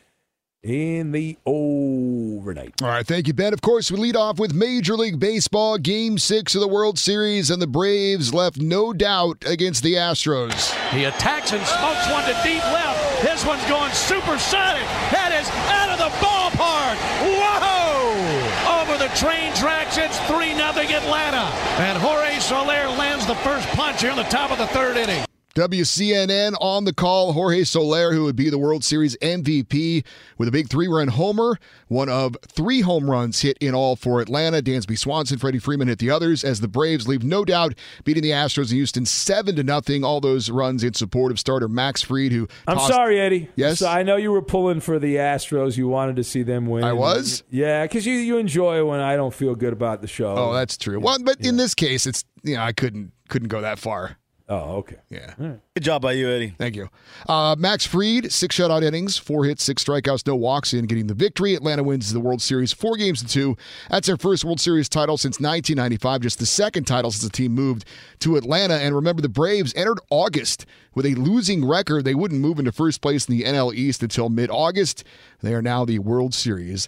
[0.63, 2.81] in the overnight.
[2.81, 3.53] All right, thank you, Ben.
[3.53, 7.49] Of course, we lead off with Major League Baseball, Game 6 of the World Series,
[7.51, 10.73] and the Braves left no doubt against the Astros.
[10.89, 13.21] He attacks and smokes one to deep left.
[13.21, 14.83] This one's going supersonic.
[15.13, 16.97] That is out of the ballpark.
[17.23, 18.81] Whoa!
[18.81, 21.49] Over the train tracks, it's 3 0 Atlanta.
[21.81, 25.25] And Jorge Soler lands the first punch here in the top of the third inning.
[25.57, 27.33] WCNN on the call.
[27.33, 30.05] Jorge Soler, who would be the World Series MVP
[30.37, 34.21] with a big three run homer, one of three home runs hit in all for
[34.21, 34.61] Atlanta.
[34.61, 38.29] Dansby Swanson, Freddie Freeman hit the others as the Braves leave no doubt beating the
[38.29, 40.03] Astros in Houston 7 to nothing.
[40.03, 42.47] All those runs in support of starter Max Fried, who.
[42.67, 43.49] I'm sorry, Eddie.
[43.55, 43.79] Yes.
[43.79, 45.75] So I know you were pulling for the Astros.
[45.75, 46.83] You wanted to see them win.
[46.83, 47.41] I was?
[47.49, 50.35] Yeah, because you, you enjoy when I don't feel good about the show.
[50.37, 50.99] Oh, that's true.
[50.99, 51.49] Well, but yeah.
[51.49, 54.17] in this case, it's, you know, I couldn't couldn't go that far.
[54.49, 54.95] Oh, okay.
[55.09, 55.33] Yeah.
[55.37, 55.59] Right.
[55.75, 56.53] Good job by you, Eddie.
[56.57, 56.89] Thank you.
[57.27, 61.13] Uh, Max Fried, six shutout innings, four hits, six strikeouts, no walks in, getting the
[61.13, 61.53] victory.
[61.53, 63.57] Atlanta wins the World Series four games to two.
[63.89, 67.53] That's their first World Series title since 1995, just the second title since the team
[67.53, 67.83] moved
[68.19, 68.75] to Atlanta.
[68.75, 72.05] And remember, the Braves entered August with a losing record.
[72.05, 75.03] They wouldn't move into first place in the NL East until mid August.
[75.41, 76.87] They are now the World Series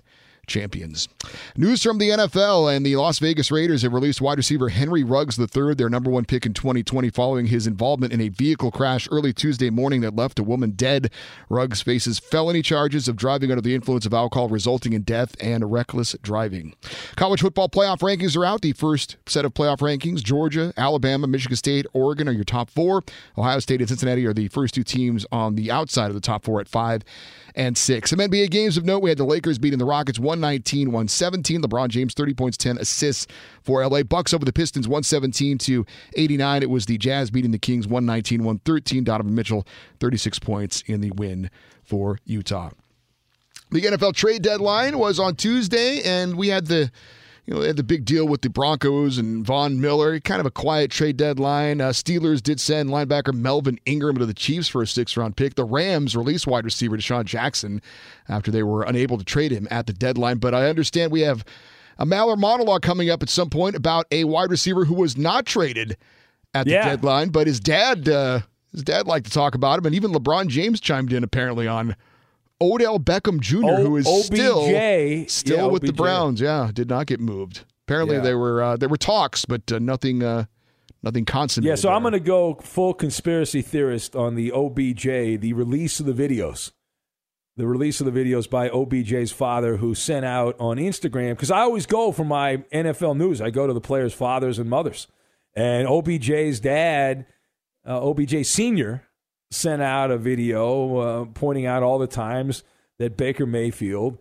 [0.49, 1.07] champions.
[1.55, 5.39] News from the NFL and the Las Vegas Raiders have released wide receiver Henry Ruggs
[5.39, 9.31] III, their number one pick in 2020, following his involvement in a vehicle crash early
[9.31, 11.11] Tuesday morning that left a woman dead.
[11.49, 15.71] Ruggs faces felony charges of driving under the influence of alcohol, resulting in death and
[15.71, 16.75] reckless driving.
[17.15, 18.61] College football playoff rankings are out.
[18.61, 23.03] The first set of playoff rankings Georgia, Alabama, Michigan State, Oregon are your top four.
[23.37, 26.43] Ohio State and Cincinnati are the first two teams on the outside of the top
[26.43, 27.03] four at five
[27.55, 28.09] and six.
[28.09, 31.61] Some NBA games of note we had the Lakers beating the Rockets 119 117.
[31.61, 33.27] LeBron James 30 points, 10 assists
[33.61, 34.03] for LA.
[34.03, 36.63] Bucks over the Pistons 117 to 89.
[36.63, 39.03] It was the Jazz beating the Kings 119 113.
[39.03, 39.67] Donovan Mitchell
[39.99, 41.49] 36 points in the win
[41.83, 42.71] for Utah.
[43.71, 46.91] The NFL trade deadline was on Tuesday, and we had the
[47.49, 50.19] you know, they had the big deal with the Broncos and Von Miller.
[50.19, 51.81] Kind of a quiet trade deadline.
[51.81, 55.55] Uh, Steelers did send linebacker Melvin Ingram to the Chiefs for a six round pick.
[55.55, 57.81] The Rams released wide receiver DeSean Jackson
[58.27, 60.37] after they were unable to trade him at the deadline.
[60.37, 61.43] But I understand we have
[61.97, 65.47] a Maller monologue coming up at some point about a wide receiver who was not
[65.47, 65.97] traded
[66.53, 66.85] at the Yeah.
[66.87, 68.07] deadline, but his dad.
[68.07, 71.67] Uh, his dad liked to talk about him, and even LeBron James chimed in apparently
[71.67, 71.95] on
[72.61, 75.29] Odell Beckham Jr., O- who is still OBJ.
[75.29, 76.41] still Yeah, with the Browns.
[76.41, 77.63] Yeah, did not get moved.
[77.87, 78.21] Apparently, Yeah.
[78.21, 80.45] there were uh, there were talks, but uh, nothing uh,
[81.01, 81.69] nothing consummated.
[81.69, 85.03] Yeah, so I'm going to go full conspiracy theorist on the OBJ,
[85.41, 86.71] the release of the videos.
[87.57, 91.59] The release of the videos by OBJ's father, who sent out on Instagram, because I
[91.59, 93.41] always go for my NFL news.
[93.41, 95.07] I go to the players' fathers and mothers.
[95.55, 97.25] And OBJ's dad,
[97.85, 99.03] uh, OBJ Sr.,
[99.51, 102.63] sent out a video uh, pointing out all the times
[102.97, 104.17] that Baker Mayfield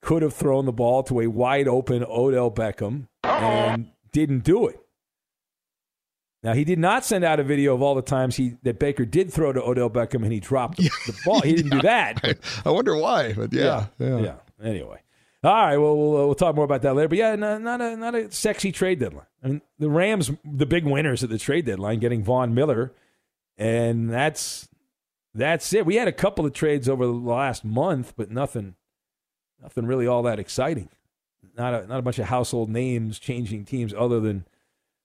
[0.00, 4.80] could have thrown the ball to a wide open Odell Beckham and didn't do it.
[6.42, 9.04] Now he did not send out a video of all the times he that Baker
[9.04, 11.40] did throw to Odell Beckham and he dropped the, the ball.
[11.40, 12.22] He didn't do that.
[12.22, 14.18] but- I wonder why, but yeah, yeah.
[14.20, 14.34] yeah.
[14.62, 15.00] Anyway,
[15.44, 17.08] All right, well, we'll, we'll talk more about that later.
[17.08, 19.26] But yeah, not, not a not a sexy trade deadline.
[19.42, 22.92] I mean, the Rams, the big winners at the trade deadline, getting Von Miller,
[23.58, 24.68] and that's
[25.34, 25.84] that's it.
[25.84, 28.74] We had a couple of trades over the last month, but nothing,
[29.62, 30.88] nothing really all that exciting.
[31.56, 34.46] Not a not a bunch of household names changing teams other than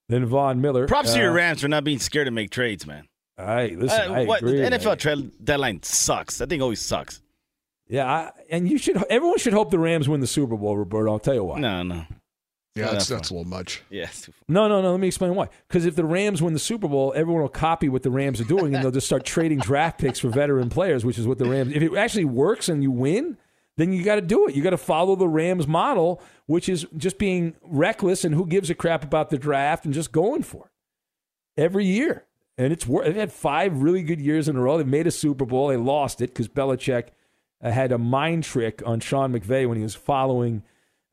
[0.10, 0.88] than Von Miller.
[0.88, 3.08] Props Uh, to your Rams for not being scared to make trades, man.
[3.38, 4.12] I listen.
[4.12, 4.58] Uh, I what- agree.
[4.62, 4.80] the man.
[4.80, 6.38] NFL trade deadline sucks.
[6.38, 7.22] That thing always sucks.
[7.88, 9.04] Yeah, I, and you should.
[9.10, 11.12] Everyone should hope the Rams win the Super Bowl, Roberto.
[11.12, 11.60] I'll tell you why.
[11.60, 12.06] No, no.
[12.76, 13.84] Yeah, that's, that's a little much.
[13.92, 14.30] Yes.
[14.48, 14.92] No, no, no.
[14.92, 15.50] Let me explain why.
[15.68, 18.46] Because if the Rams win the Super Bowl, everyone will copy what the Rams are
[18.46, 21.46] doing, and they'll just start trading draft picks for veteran players, which is what the
[21.46, 21.72] Rams.
[21.76, 23.38] If it actually works and you win,
[23.78, 24.56] then you got to do it.
[24.56, 28.72] You got to follow the Rams model, which is just being reckless and who gives
[28.72, 32.26] a crap about the draft and just going for it every year.
[32.58, 34.78] And it's wor- they've had five really good years in a row.
[34.78, 35.68] They made a Super Bowl.
[35.68, 37.10] They lost it because Belichick
[37.62, 40.64] uh, had a mind trick on Sean McVay when he was following.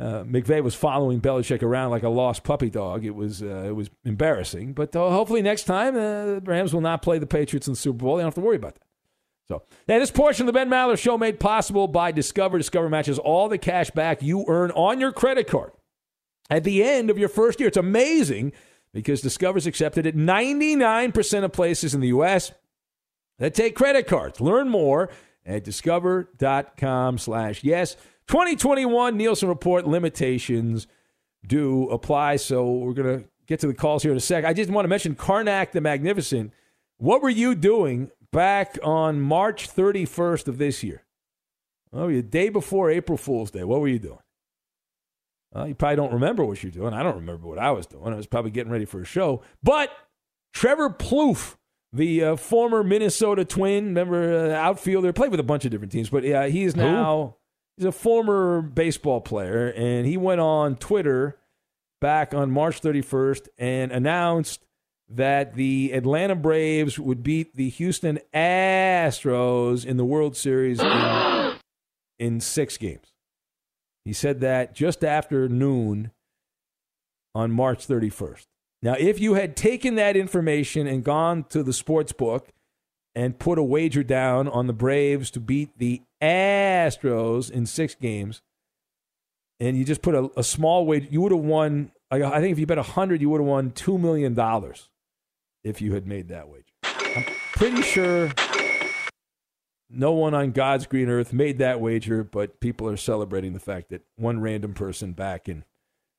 [0.00, 0.24] Uh,
[0.62, 3.04] was following Belichick around like a lost puppy dog.
[3.04, 4.72] It was uh, it was embarrassing.
[4.72, 7.78] But uh, hopefully next time uh, the Rams will not play the Patriots in the
[7.78, 8.16] Super Bowl.
[8.16, 8.84] They don't have to worry about that.
[9.48, 12.56] So, now this portion of the Ben Maller Show made possible by Discover.
[12.56, 15.72] Discover matches all the cash back you earn on your credit card
[16.48, 17.68] at the end of your first year.
[17.68, 18.52] It's amazing
[18.94, 22.52] because Discover's accepted at 99% of places in the U.S.
[23.38, 24.40] that take credit cards.
[24.40, 25.10] Learn more
[25.44, 27.96] at discover.com slash yes.
[28.30, 30.86] 2021 Nielsen Report limitations
[31.44, 32.36] do apply.
[32.36, 34.44] So we're going to get to the calls here in a sec.
[34.44, 36.52] I just want to mention Karnak the Magnificent.
[36.98, 41.02] What were you doing back on March 31st of this year?
[41.92, 43.64] Oh, the day before April Fool's Day.
[43.64, 44.20] What were you doing?
[45.52, 46.94] Well, you probably don't remember what you're doing.
[46.94, 48.12] I don't remember what I was doing.
[48.12, 49.42] I was probably getting ready for a show.
[49.60, 49.90] But
[50.52, 51.56] Trevor Plouffe,
[51.92, 56.10] the uh, former Minnesota Twin, remember uh, outfielder, played with a bunch of different teams,
[56.10, 57.34] but yeah, he is now
[57.80, 61.38] he's a former baseball player, and he went on Twitter
[61.98, 64.66] back on March 31st and announced
[65.08, 71.54] that the Atlanta Braves would beat the Houston Astros in the World Series in,
[72.18, 73.14] in six games.
[74.04, 76.10] He said that just after noon
[77.34, 78.44] on March 31st.
[78.82, 82.48] Now, if you had taken that information and gone to the sports book
[83.20, 88.40] and put a wager down on the Braves to beat the Astros in six games,
[89.60, 91.92] and you just put a, a small wager, you would have won.
[92.10, 94.34] I think if you bet 100, you would have won $2 million
[95.62, 96.64] if you had made that wager.
[96.82, 98.32] I'm pretty sure
[99.90, 103.90] no one on God's green earth made that wager, but people are celebrating the fact
[103.90, 105.64] that one random person back in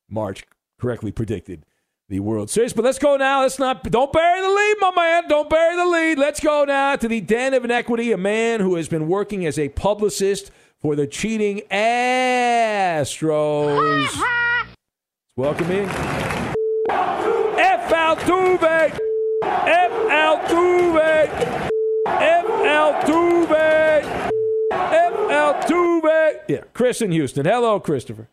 [0.08, 0.46] March
[0.80, 1.66] correctly predicted
[2.12, 2.74] the World Series.
[2.74, 3.42] But let's go now.
[3.42, 5.30] Let's not don't bury the lead, my man.
[5.30, 6.20] Don't bury the lead.
[6.20, 8.12] Let's go now to the den of inequity.
[8.12, 13.06] A man who has been working as a publicist for the cheating Astros.
[15.38, 15.88] Welcome in.
[16.90, 17.90] F.
[17.90, 19.00] Altuve.
[19.44, 19.92] F.
[20.12, 21.30] Altuve.
[22.08, 22.46] F.
[22.46, 24.04] Altuve.
[24.70, 25.14] F.
[25.30, 26.40] Altuve.
[26.50, 27.46] Yeah, Chris in Houston.
[27.46, 28.28] Hello, Christopher.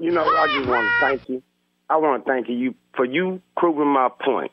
[0.00, 1.40] You know, I just want to thank you.
[1.90, 4.52] I want to thank you for you proving my point.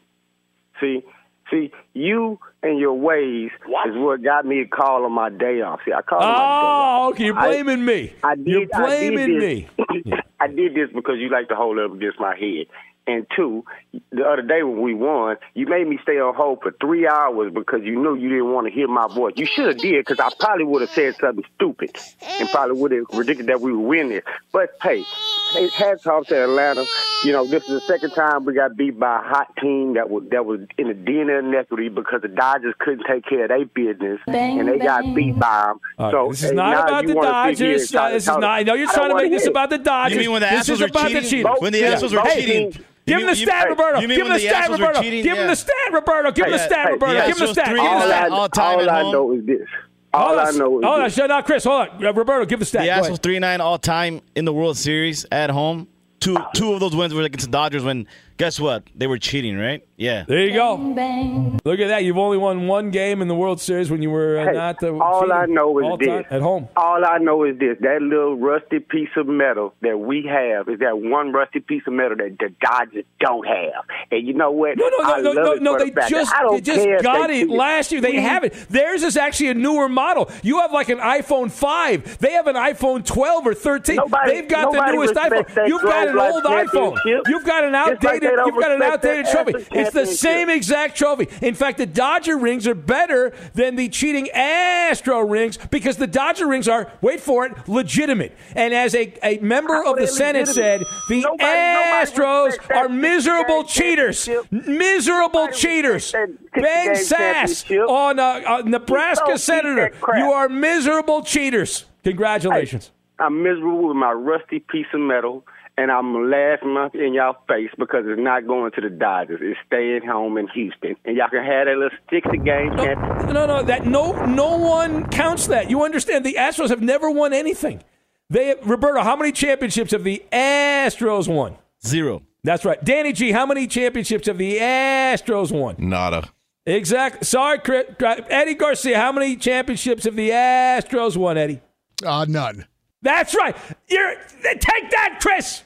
[0.81, 1.03] See,
[1.51, 3.51] see, you and your ways
[3.85, 5.81] is what got me to call on my day off.
[5.85, 6.93] See, I called on my day off.
[7.05, 7.25] Oh, okay.
[7.25, 8.13] You're blaming me.
[8.23, 9.69] I did, You're I blaming did me.
[10.39, 12.67] I did this because you like to hold up against my head.
[13.08, 13.64] And two,
[14.12, 17.53] the other day when we won, you made me stay on hold for three hours
[17.53, 19.34] because you knew you didn't want to hear my voice.
[19.38, 22.91] You should have did because I probably would have said something stupid and probably would
[22.91, 24.24] have predicted that we would win this.
[24.51, 25.05] But hey,
[25.53, 26.84] hey, hats off to Atlanta.
[27.24, 30.10] You know, this is the second time we got beat by a hot team that
[30.10, 33.49] was that was in the den of inequity because the Dodgers couldn't take care of
[33.49, 35.80] their business and they got beat by them.
[35.97, 37.88] All right, so this is hey, not now about you the wanna sit here and
[37.89, 37.95] Dodgers.
[37.95, 38.43] Uh, this is not.
[38.43, 40.18] I know you're I trying to make this about the Dodgers.
[40.20, 41.30] mean when the this Astros is were about the cheating?
[41.30, 41.55] cheating.
[41.60, 42.84] When the Astros were Hey, cheating?
[43.08, 44.01] Give him the mean- stat, Roberto.
[44.01, 45.01] Give him the the stat, Roberto.
[45.01, 46.32] Give him the stat, Roberto.
[46.32, 47.14] Give him the Hey, stat, Roberto.
[47.14, 47.68] Give him the Astros stat.
[47.70, 49.12] three all and I, all time all I home.
[49.14, 49.68] know is this.
[50.14, 50.58] All Hold I on.
[50.58, 51.03] know is Hold on.
[51.05, 51.16] this.
[51.16, 51.64] Shut up, Chris.
[51.64, 52.05] Hold on.
[52.05, 52.82] Uh, Roberto, give the stat.
[52.84, 55.88] The Astros three nine all time in the World Series at home.
[56.20, 57.84] Two two of those wins were against the Dodgers.
[57.84, 58.83] When guess what?
[58.95, 59.83] They were cheating, right?
[59.97, 60.25] Yeah.
[60.27, 60.77] There you go.
[60.93, 61.59] bang.
[61.65, 62.03] Look at that.
[62.03, 64.79] You've only won one game in the World Series when you were uh, Hey, not
[64.79, 66.07] the all cheating I know is all this.
[66.07, 66.67] time at home.
[66.75, 70.79] All I know is this: that little rusty piece of metal that we have is
[70.79, 73.85] that one rusty piece of metal that the Dodgers don't have.
[74.11, 74.77] And you know what?
[74.77, 75.73] No, no, I no, no, no, it no.
[75.79, 77.57] for the They just, they just got they it cheat.
[77.57, 78.01] last year.
[78.01, 78.21] They Please.
[78.21, 78.53] have it.
[78.69, 80.29] Theirs is actually a newer model.
[80.43, 82.19] You have like an iPhone 5.
[82.19, 83.95] They have an iPhone 12 or 13.
[83.95, 85.67] Nobody- They've got the nobody newest respects iPhone.
[85.67, 86.97] You've got an old iPhone.
[87.27, 89.53] You've got an Just like outdated don't You've got an outdated trophy.
[89.71, 91.28] It's the same exact trophy.
[91.45, 96.47] In fact, the Dodger rings are better than the cheating Astro rings because the Dodger
[96.47, 98.36] rings are, wait for it, legitimate.
[98.55, 102.89] And as a, a member of the Senate said, the Nobody- nobody Astros that are
[102.89, 104.30] miserable cheaters.
[104.51, 106.11] Miserable cheaters.
[106.11, 109.91] Ben Sasse on uh, uh, Nebraska Senator.
[110.15, 111.86] You are miserable cheaters.
[112.03, 112.91] Congratulations.
[113.19, 115.43] I'm miserable with my rusty piece of metal,
[115.78, 119.39] and I'm last month in y'all face because it's not going to the Dodgers.
[119.41, 123.34] It's staying home in Houston, and y'all can have that little sixty game championship.
[123.34, 125.69] No, no, that no, no one counts that.
[125.69, 126.25] You understand?
[126.25, 127.84] The Astros have never won anything.
[128.30, 131.57] They, Roberto, how many championships have the Astros won?
[131.86, 132.23] Zero.
[132.43, 132.84] That's right.
[132.84, 135.75] Danny G, how many championships have the Astros won?
[135.78, 136.30] Nada.
[136.65, 137.23] Exactly.
[137.23, 137.86] Sorry, Chris.
[138.01, 141.61] Eddie Garcia, how many championships have the Astros won, Eddie?
[142.05, 142.65] Uh, none.
[143.01, 143.55] That's right.
[143.88, 145.63] You're take that, Chris.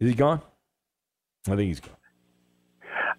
[0.00, 0.40] Is he gone?
[1.46, 1.99] I think he's gone.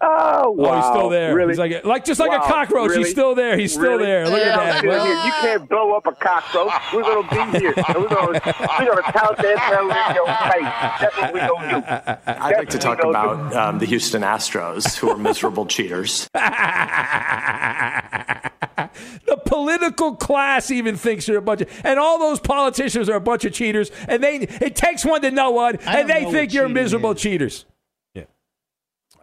[0.03, 0.71] Oh, wow.
[0.71, 1.35] Oh, he's still there.
[1.35, 1.51] Really?
[1.51, 2.89] He's like, like just like Wow, a cockroach.
[2.89, 3.03] really?
[3.03, 3.55] He's still there.
[3.57, 4.05] He's still Really?
[4.05, 4.27] there.
[4.27, 4.77] Look Yeah, at that.
[4.79, 5.25] still Well.
[5.25, 6.73] You can't blow up a cockroach.
[6.93, 7.73] We're gonna be here.
[7.77, 8.41] We're gonna
[8.79, 10.73] we're gonna tout that hell in your face.
[11.01, 11.81] That's what we're gonna
[12.25, 12.31] do.
[12.31, 16.27] I'd like to talk about um, the Houston Astros, who are miserable cheaters.
[16.33, 16.41] the
[19.45, 23.45] political class even thinks you're a bunch of, and all those politicians are a bunch
[23.45, 23.91] of cheaters.
[24.07, 27.65] And they, it takes one to know one, and they think you're cheating miserable cheaters.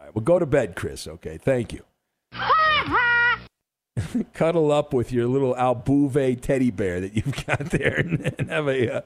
[0.09, 0.15] Right.
[0.15, 1.07] Well, go to bed, Chris.
[1.07, 1.37] Okay.
[1.37, 1.83] Thank you.
[4.33, 8.97] Cuddle up with your little Altuve teddy bear that you've got there, and, have a
[8.97, 9.01] uh,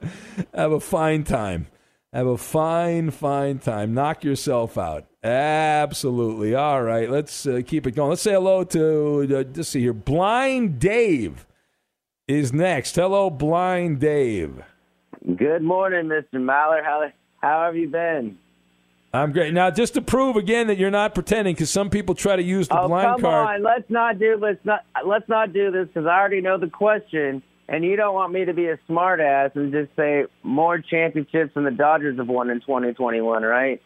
[0.53, 1.67] have a fine time.
[2.13, 3.93] Have a fine, fine time.
[3.93, 5.07] Knock yourself out.
[5.23, 6.55] Absolutely.
[6.55, 7.09] All right.
[7.09, 8.11] Let's uh, keep it going.
[8.11, 9.93] Let's say hello to, uh, let's see here.
[9.93, 11.47] Blind Dave
[12.27, 12.95] is next.
[12.95, 14.61] Hello, Blind Dave.
[15.35, 16.39] Good morning, Mr.
[16.39, 16.83] Mallard.
[16.85, 18.37] How how have you been?
[19.13, 19.53] I'm great.
[19.53, 22.67] Now, just to prove again that you're not pretending, because some people try to use
[22.67, 23.55] the oh, blind come card.
[23.57, 23.63] on.
[23.63, 27.43] Let's not do let's not let's not do this because I already know the question,
[27.69, 31.63] and you don't want me to be a smartass and just say more championships than
[31.63, 33.79] the Dodgers have won in 2021, right?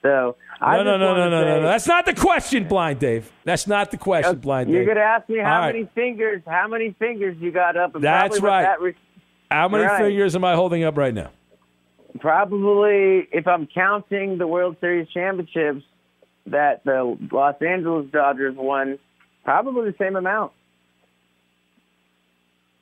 [0.00, 1.66] So I No, no, no, no, no, no, say- no.
[1.66, 3.30] That's not the question, Blind Dave.
[3.44, 4.76] That's not the question, Blind Dave.
[4.76, 5.74] You're gonna ask me how right.
[5.74, 7.94] many fingers, how many fingers you got up?
[7.96, 8.62] And That's right.
[8.62, 8.94] That re-
[9.50, 10.00] How many Right.
[10.04, 11.28] fingers am I holding up right now?
[12.20, 15.82] Probably, if I'm counting the World Series championships
[16.46, 18.98] that the Los Angeles Dodgers won,
[19.44, 20.52] probably the same amount.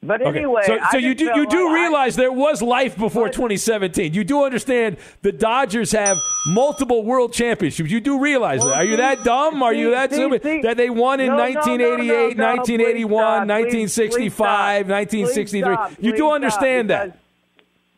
[0.01, 0.39] But Okay.
[0.39, 3.28] anyway, so, so you do you felt do like I- realize there was life before
[3.28, 4.14] 2017.
[4.14, 6.16] You do understand the Dodgers have
[6.55, 7.91] multiple World Championships.
[7.91, 8.76] You do realize that.
[8.76, 9.61] Are you that dumb?
[9.61, 13.49] Are you that stupid that they won in No, no, no, 1988, no, no, 1981,
[13.49, 13.59] please stop.
[13.59, 15.76] Please- please 1965, 1963?
[15.76, 15.97] Please.
[16.05, 17.18] You do understand that.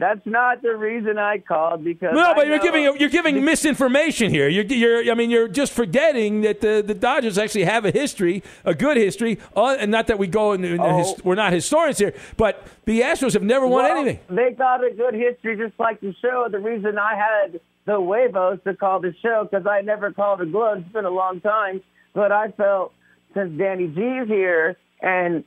[0.00, 4.48] That's not the reason I called because No, but you're giving you're giving misinformation here.
[4.48, 8.42] You're, you're I mean you're just forgetting that the, the Dodgers actually have a history,
[8.64, 10.98] a good history, uh, and not that we go and and Oh.
[10.98, 14.20] his, we're not historians here, but the Astros have never won Well, anything.
[14.34, 16.48] They got a good history, just like the show.
[16.50, 20.46] The reason I had the huevos to call the show because I never called a
[20.46, 20.78] glove.
[20.78, 21.82] It's been a long time,
[22.14, 22.94] but I felt
[23.34, 25.44] since Danny G's here and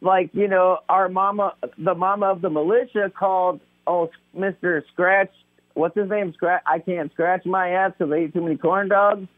[0.00, 5.30] like you know our mama, the mama of the militia called oh Mister Scratch.
[5.74, 6.32] What's his name?
[6.34, 6.62] Scratch.
[6.66, 9.28] I can't scratch my ass because I ate too many corn dogs.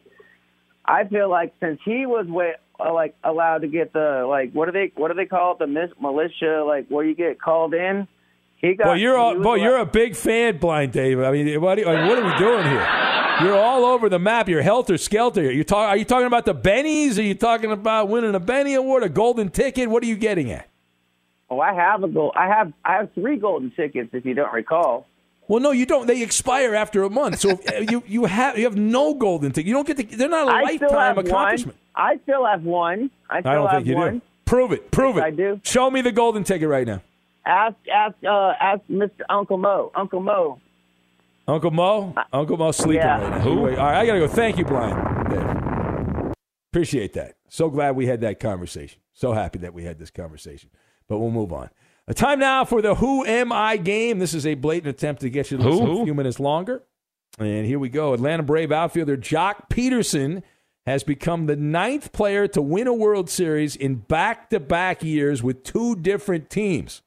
[0.85, 4.67] I feel like since he was way, uh, like allowed to get the like what
[4.67, 7.75] do they what do they call it the mis- militia like where you get called
[7.75, 8.07] in.
[8.61, 8.89] He got.
[8.89, 11.21] well, you're was boy, allowed- you're a big fan, Blind Dave.
[11.21, 12.81] I mean, what, are- like, what are we doing here?
[13.43, 14.49] You're all over the map.
[14.49, 15.51] You're helter skelter.
[15.51, 15.89] You talk?
[15.89, 17.19] Are you talking about the Bennies?
[17.19, 19.89] Are you talking about winning a Benny Award, a golden ticket?
[19.89, 20.69] What are you getting at?
[21.51, 22.33] Oh, I have a gold.
[22.37, 25.07] I have I have three golden tickets if you don't recall.
[25.47, 26.07] Well, no, you don't.
[26.07, 27.59] They expire after a month, so
[27.89, 29.67] you you have you have no golden ticket.
[29.69, 30.05] You don't get the.
[30.05, 31.79] They're not a I still lifetime have accomplishment.
[31.95, 32.07] one.
[32.07, 33.11] I still have one.
[33.31, 34.15] I still I don't have think you one.
[34.19, 34.23] do.
[34.45, 34.91] Prove it.
[34.91, 35.27] Prove Yes, it.
[35.27, 35.61] I do.
[35.65, 37.03] Show me the golden ticket right now.
[37.47, 39.21] Ask ask uh ask Mr.
[39.31, 39.91] Uncle Mo.
[39.95, 40.61] Uncle Mo.
[41.49, 42.15] Uncle Mo.
[42.33, 43.21] Uncle Mo sleeping Yeah.
[43.23, 43.41] right now.
[43.41, 43.61] Who?
[43.61, 44.29] All right, I gotta go.
[44.29, 44.95] Thank you, Brian.
[45.31, 46.33] Dave.
[46.73, 47.37] Appreciate that.
[47.49, 49.01] So glad we had that conversation.
[49.15, 50.71] So happy that we had this conversation.
[51.09, 51.71] But we'll move on.
[52.07, 54.19] A time now for the Who Am I game.
[54.19, 56.03] This is a blatant attempt to get you to listen Who?
[56.03, 56.85] a few minutes longer.
[57.39, 58.13] And here we go.
[58.15, 60.43] Atlanta Brave outfielder Joc Pederson
[60.87, 65.43] has become the ninth player to win a World Series in back to back years
[65.43, 67.03] with two different teams.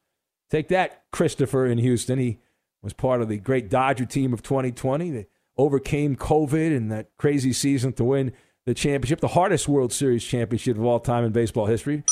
[0.50, 2.20] Take that, Christopher in Houston.
[2.20, 2.40] He
[2.84, 5.12] was part of the great Dodger team of 2020.
[5.12, 5.28] They
[5.58, 8.32] overcame COVID and that crazy season to win
[8.66, 12.04] the championship, the hardest World Series championship of all time in baseball history.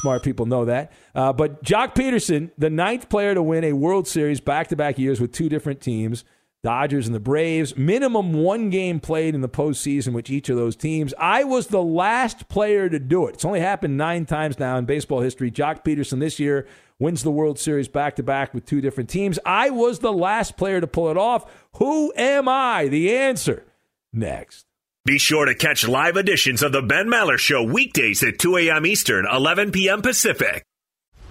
[0.00, 0.92] Smart people know that.
[1.14, 4.98] Uh, but Joc Pederson, the ninth player to win a World Series back to back
[4.98, 6.24] years with two different teams.
[6.62, 7.76] Dodgers and the Braves.
[7.76, 11.14] Minimum one game played in the postseason with each of those teams.
[11.16, 13.34] I was the last player to do it.
[13.34, 15.50] It's only happened nine times now in baseball history.
[15.50, 16.66] Joc Pederson this year
[16.98, 19.38] wins the World Series back to back with two different teams.
[19.44, 21.50] I was the last player to pull it off.
[21.76, 22.88] Who am I?
[22.88, 23.64] The answer
[24.12, 24.64] next.
[25.04, 28.86] Be sure to catch live editions of The Ben Maller Show weekdays at 2 a.m.
[28.86, 30.02] Eastern, 11 p.m.
[30.02, 30.64] Pacific.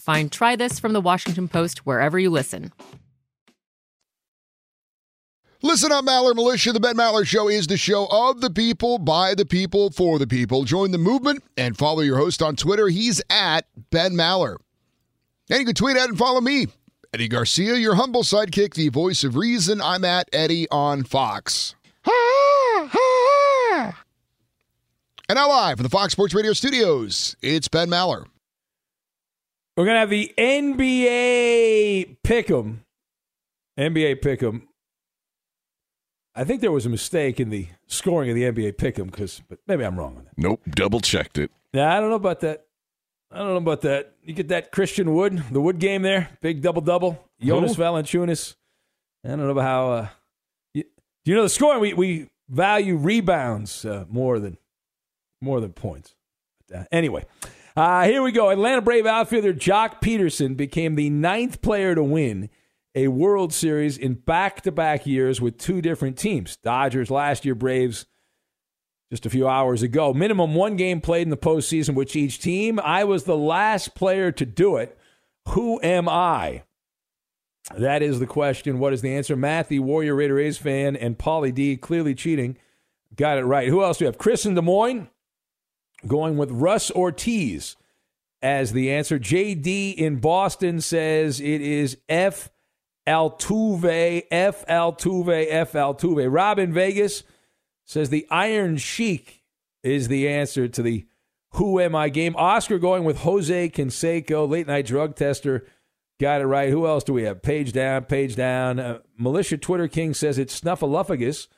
[0.00, 2.72] Find Try This from the Washington Post wherever you listen.
[5.62, 6.72] Listen up, Maller Militia.
[6.72, 10.26] The Ben Maller Show is the show of the people, by the people, for the
[10.26, 10.64] people.
[10.64, 12.88] Join the movement and follow your host on Twitter.
[12.88, 14.56] He's at Ben Maller.
[15.50, 16.68] And you can tweet at and follow me,
[17.12, 19.82] Eddie Garcia, your humble sidekick, the voice of reason.
[19.82, 21.74] I'm at Eddie on Fox.
[25.28, 28.24] And now live from the Fox Sports Radio studios, it's Ben Maller.
[29.80, 32.80] We're gonna have the NBA pick'em.
[33.78, 34.64] NBA pick'em.
[36.34, 39.58] I think there was a mistake in the scoring of the NBA pick'em because, but
[39.66, 40.36] maybe I'm wrong on that.
[40.36, 41.50] Nope, double checked it.
[41.72, 42.66] Yeah, I don't know about that.
[43.32, 44.16] I don't know about that.
[44.22, 47.26] You get that Christian Wood, the Wood game there, big double double.
[47.40, 47.82] Jonas Who?
[47.82, 48.56] Valanciunas.
[49.24, 49.92] I don't know about how.
[49.92, 50.08] Uh,
[50.74, 50.84] you,
[51.24, 51.80] you know the scoring?
[51.80, 54.58] We we value rebounds uh, more than
[55.40, 56.14] more than points.
[56.70, 57.24] Uh, anyway,
[57.80, 58.50] uh, here we go.
[58.50, 62.50] Atlanta Brave outfielder Joc Pederson became the ninth player to win
[62.94, 66.58] a World Series in back to back years with two different teams.
[66.58, 68.04] Dodgers last year, Braves
[69.10, 70.12] just a few hours ago.
[70.12, 72.78] Minimum one game played in the postseason with each team.
[72.80, 74.98] I was the last player to do it.
[75.48, 76.64] Who am I?
[77.74, 78.78] That is the question.
[78.78, 79.36] What is the answer?
[79.36, 82.58] Matt, the Warrior Raider A's fan, and Paulie D, clearly cheating.
[83.16, 83.68] Got it right.
[83.68, 84.18] Who else do we have?
[84.18, 85.08] Chris in Des Moines
[86.06, 87.76] going with Russ Ortiz
[88.42, 89.18] as the answer.
[89.18, 92.50] JD in Boston says it is F.
[93.06, 94.64] Altuve, F.
[94.66, 95.72] Altuve, F.
[95.72, 96.32] Altuve.
[96.32, 97.22] Rob in Vegas
[97.84, 99.42] says the Iron Sheik
[99.82, 101.06] is the answer to the
[101.52, 102.36] Who Am I game.
[102.36, 105.66] Oscar going with Jose Canseco, late night drug tester.
[106.20, 106.68] Got it right.
[106.68, 107.40] Who else do we have?
[107.40, 108.78] Page down, page down.
[108.78, 111.48] Uh, Militia Twitter King says it's Snuffleupagus,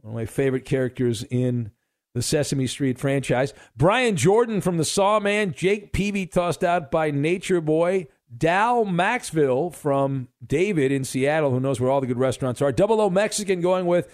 [0.00, 1.70] one of my favorite characters in
[2.18, 3.54] the Sesame Street franchise.
[3.76, 5.54] Brian Jordan from the Sawman.
[5.54, 8.08] Jake Peavy tossed out by Nature Boy.
[8.36, 12.72] Dal Maxvill from David in Seattle, who knows where all the good restaurants are.
[12.72, 14.06] Double O Mexican going with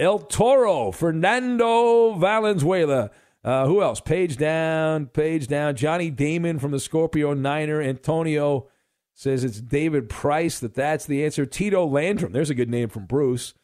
[0.00, 3.10] El Toro, Fernando Valenzuela.
[3.44, 4.00] Uh, who else?
[4.00, 5.76] Page down, page down.
[5.76, 7.82] Johnny Damon from the Scorpio Niner.
[7.82, 8.68] Antonio
[9.14, 11.44] says it's David Price, that that's the answer.
[11.44, 13.54] Tito Landrum, there's a good name from Bruce.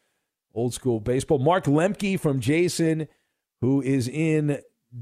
[0.52, 1.38] Old school baseball.
[1.38, 3.08] Mark Lemke from Jason,
[3.64, 4.60] who is in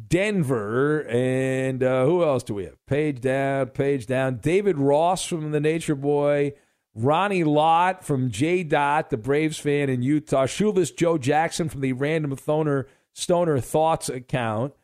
[0.09, 1.01] Denver.
[1.09, 2.85] And uh, who else do we have?
[2.87, 4.37] Page down, page down.
[4.37, 6.53] David Ross from the Nature Boy.
[6.95, 8.65] Ronnie Lott from J.
[8.65, 10.47] Dot, the Braves fan in Utah.
[10.47, 14.75] Shoeless Joe Jackson from the Random Stoner, Stoner Thoughts account.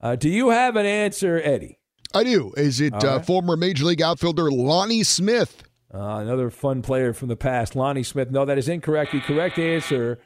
[0.00, 1.78] Uh, do you have an answer, Eddie?
[2.14, 2.54] I do.
[2.56, 5.62] Is it uh, former Major League outfielder Lonnie Smith?
[5.92, 8.30] Uh, another fun player from the past, Lonnie Smith.
[8.30, 9.12] No, that is incorrect.
[9.12, 10.18] The correct answer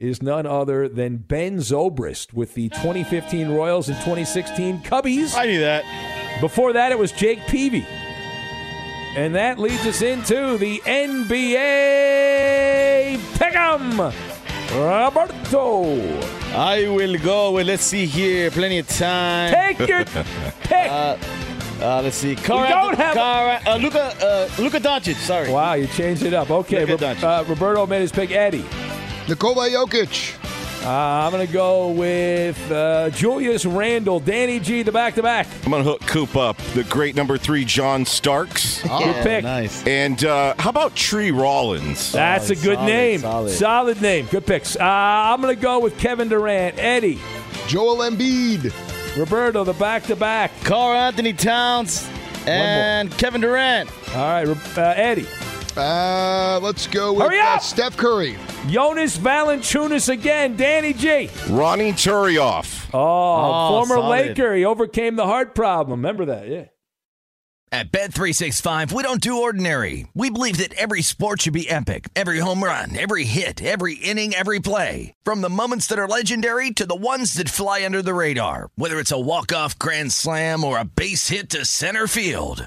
[0.00, 5.36] is none other than Ben Zobrist with the 2015 Royals and 2016 Cubbies.
[5.36, 5.84] I knew that.
[6.40, 7.86] Before that, it was Jake Peavy.
[9.14, 10.78] And that leads us into the
[11.80, 14.12] NBA Pick'em.
[14.72, 16.00] Roberto.
[16.56, 19.52] I will go with, let's see here, plenty of time.
[19.52, 20.04] Take your
[20.62, 20.90] pick.
[20.90, 21.16] Uh,
[21.82, 22.36] uh, let's see.
[22.36, 25.50] Car- don't have- Car- uh, Luka, uh, Luka Doncic, sorry.
[25.50, 26.50] Wow, you changed it up.
[26.50, 28.30] Okay, Luka Ro- uh, Roberto made his pick.
[28.30, 28.64] Eddie.
[29.30, 30.36] Nikola Jokic.
[30.84, 34.18] Uh, I'm going to go with uh, Julius Randle.
[34.18, 35.46] Danny G, the back to back.
[35.64, 36.56] I'm going to hook Coop up.
[36.74, 38.82] The great number three, John Starks.
[38.82, 39.44] Good pick.
[39.44, 39.86] Nice.
[39.86, 42.10] And uh, how about Tree Rollins?
[42.10, 43.48] That's a good solid, name.
[43.50, 44.02] solid.
[44.02, 44.26] name.
[44.26, 44.74] Good picks.
[44.74, 46.78] Uh, I'm going to go with Kevin Durant.
[46.78, 47.20] Eddie.
[47.68, 48.72] Joel Embiid.
[49.16, 50.50] Roberto, the back to back.
[50.64, 52.08] Karl-Anthony Towns
[52.46, 53.90] and Kevin Durant.
[54.14, 55.26] All right, uh, Eddie.
[55.76, 57.58] Uh, let's go with Hurry uh!
[57.58, 58.36] Steph Curry.
[58.68, 60.56] Jonas Valanciunas again.
[60.56, 61.30] Danny G.
[61.48, 62.88] Ronny Turiaf.
[62.92, 64.28] Oh, Oh, former solid.
[64.28, 64.54] Laker.
[64.54, 66.00] He overcame the heart problem.
[66.00, 66.48] Remember that?
[66.48, 66.64] Yeah.
[67.72, 70.08] At Bet365, we don't do ordinary.
[70.12, 72.08] We believe that every sport should be epic.
[72.16, 75.14] Every home run, every hit, every inning, every play.
[75.22, 78.70] From the moments that are legendary to the ones that fly under the radar.
[78.74, 82.66] Whether it's a walk-off grand slam or a base hit to center field.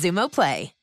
[0.01, 0.80] Xumo Play.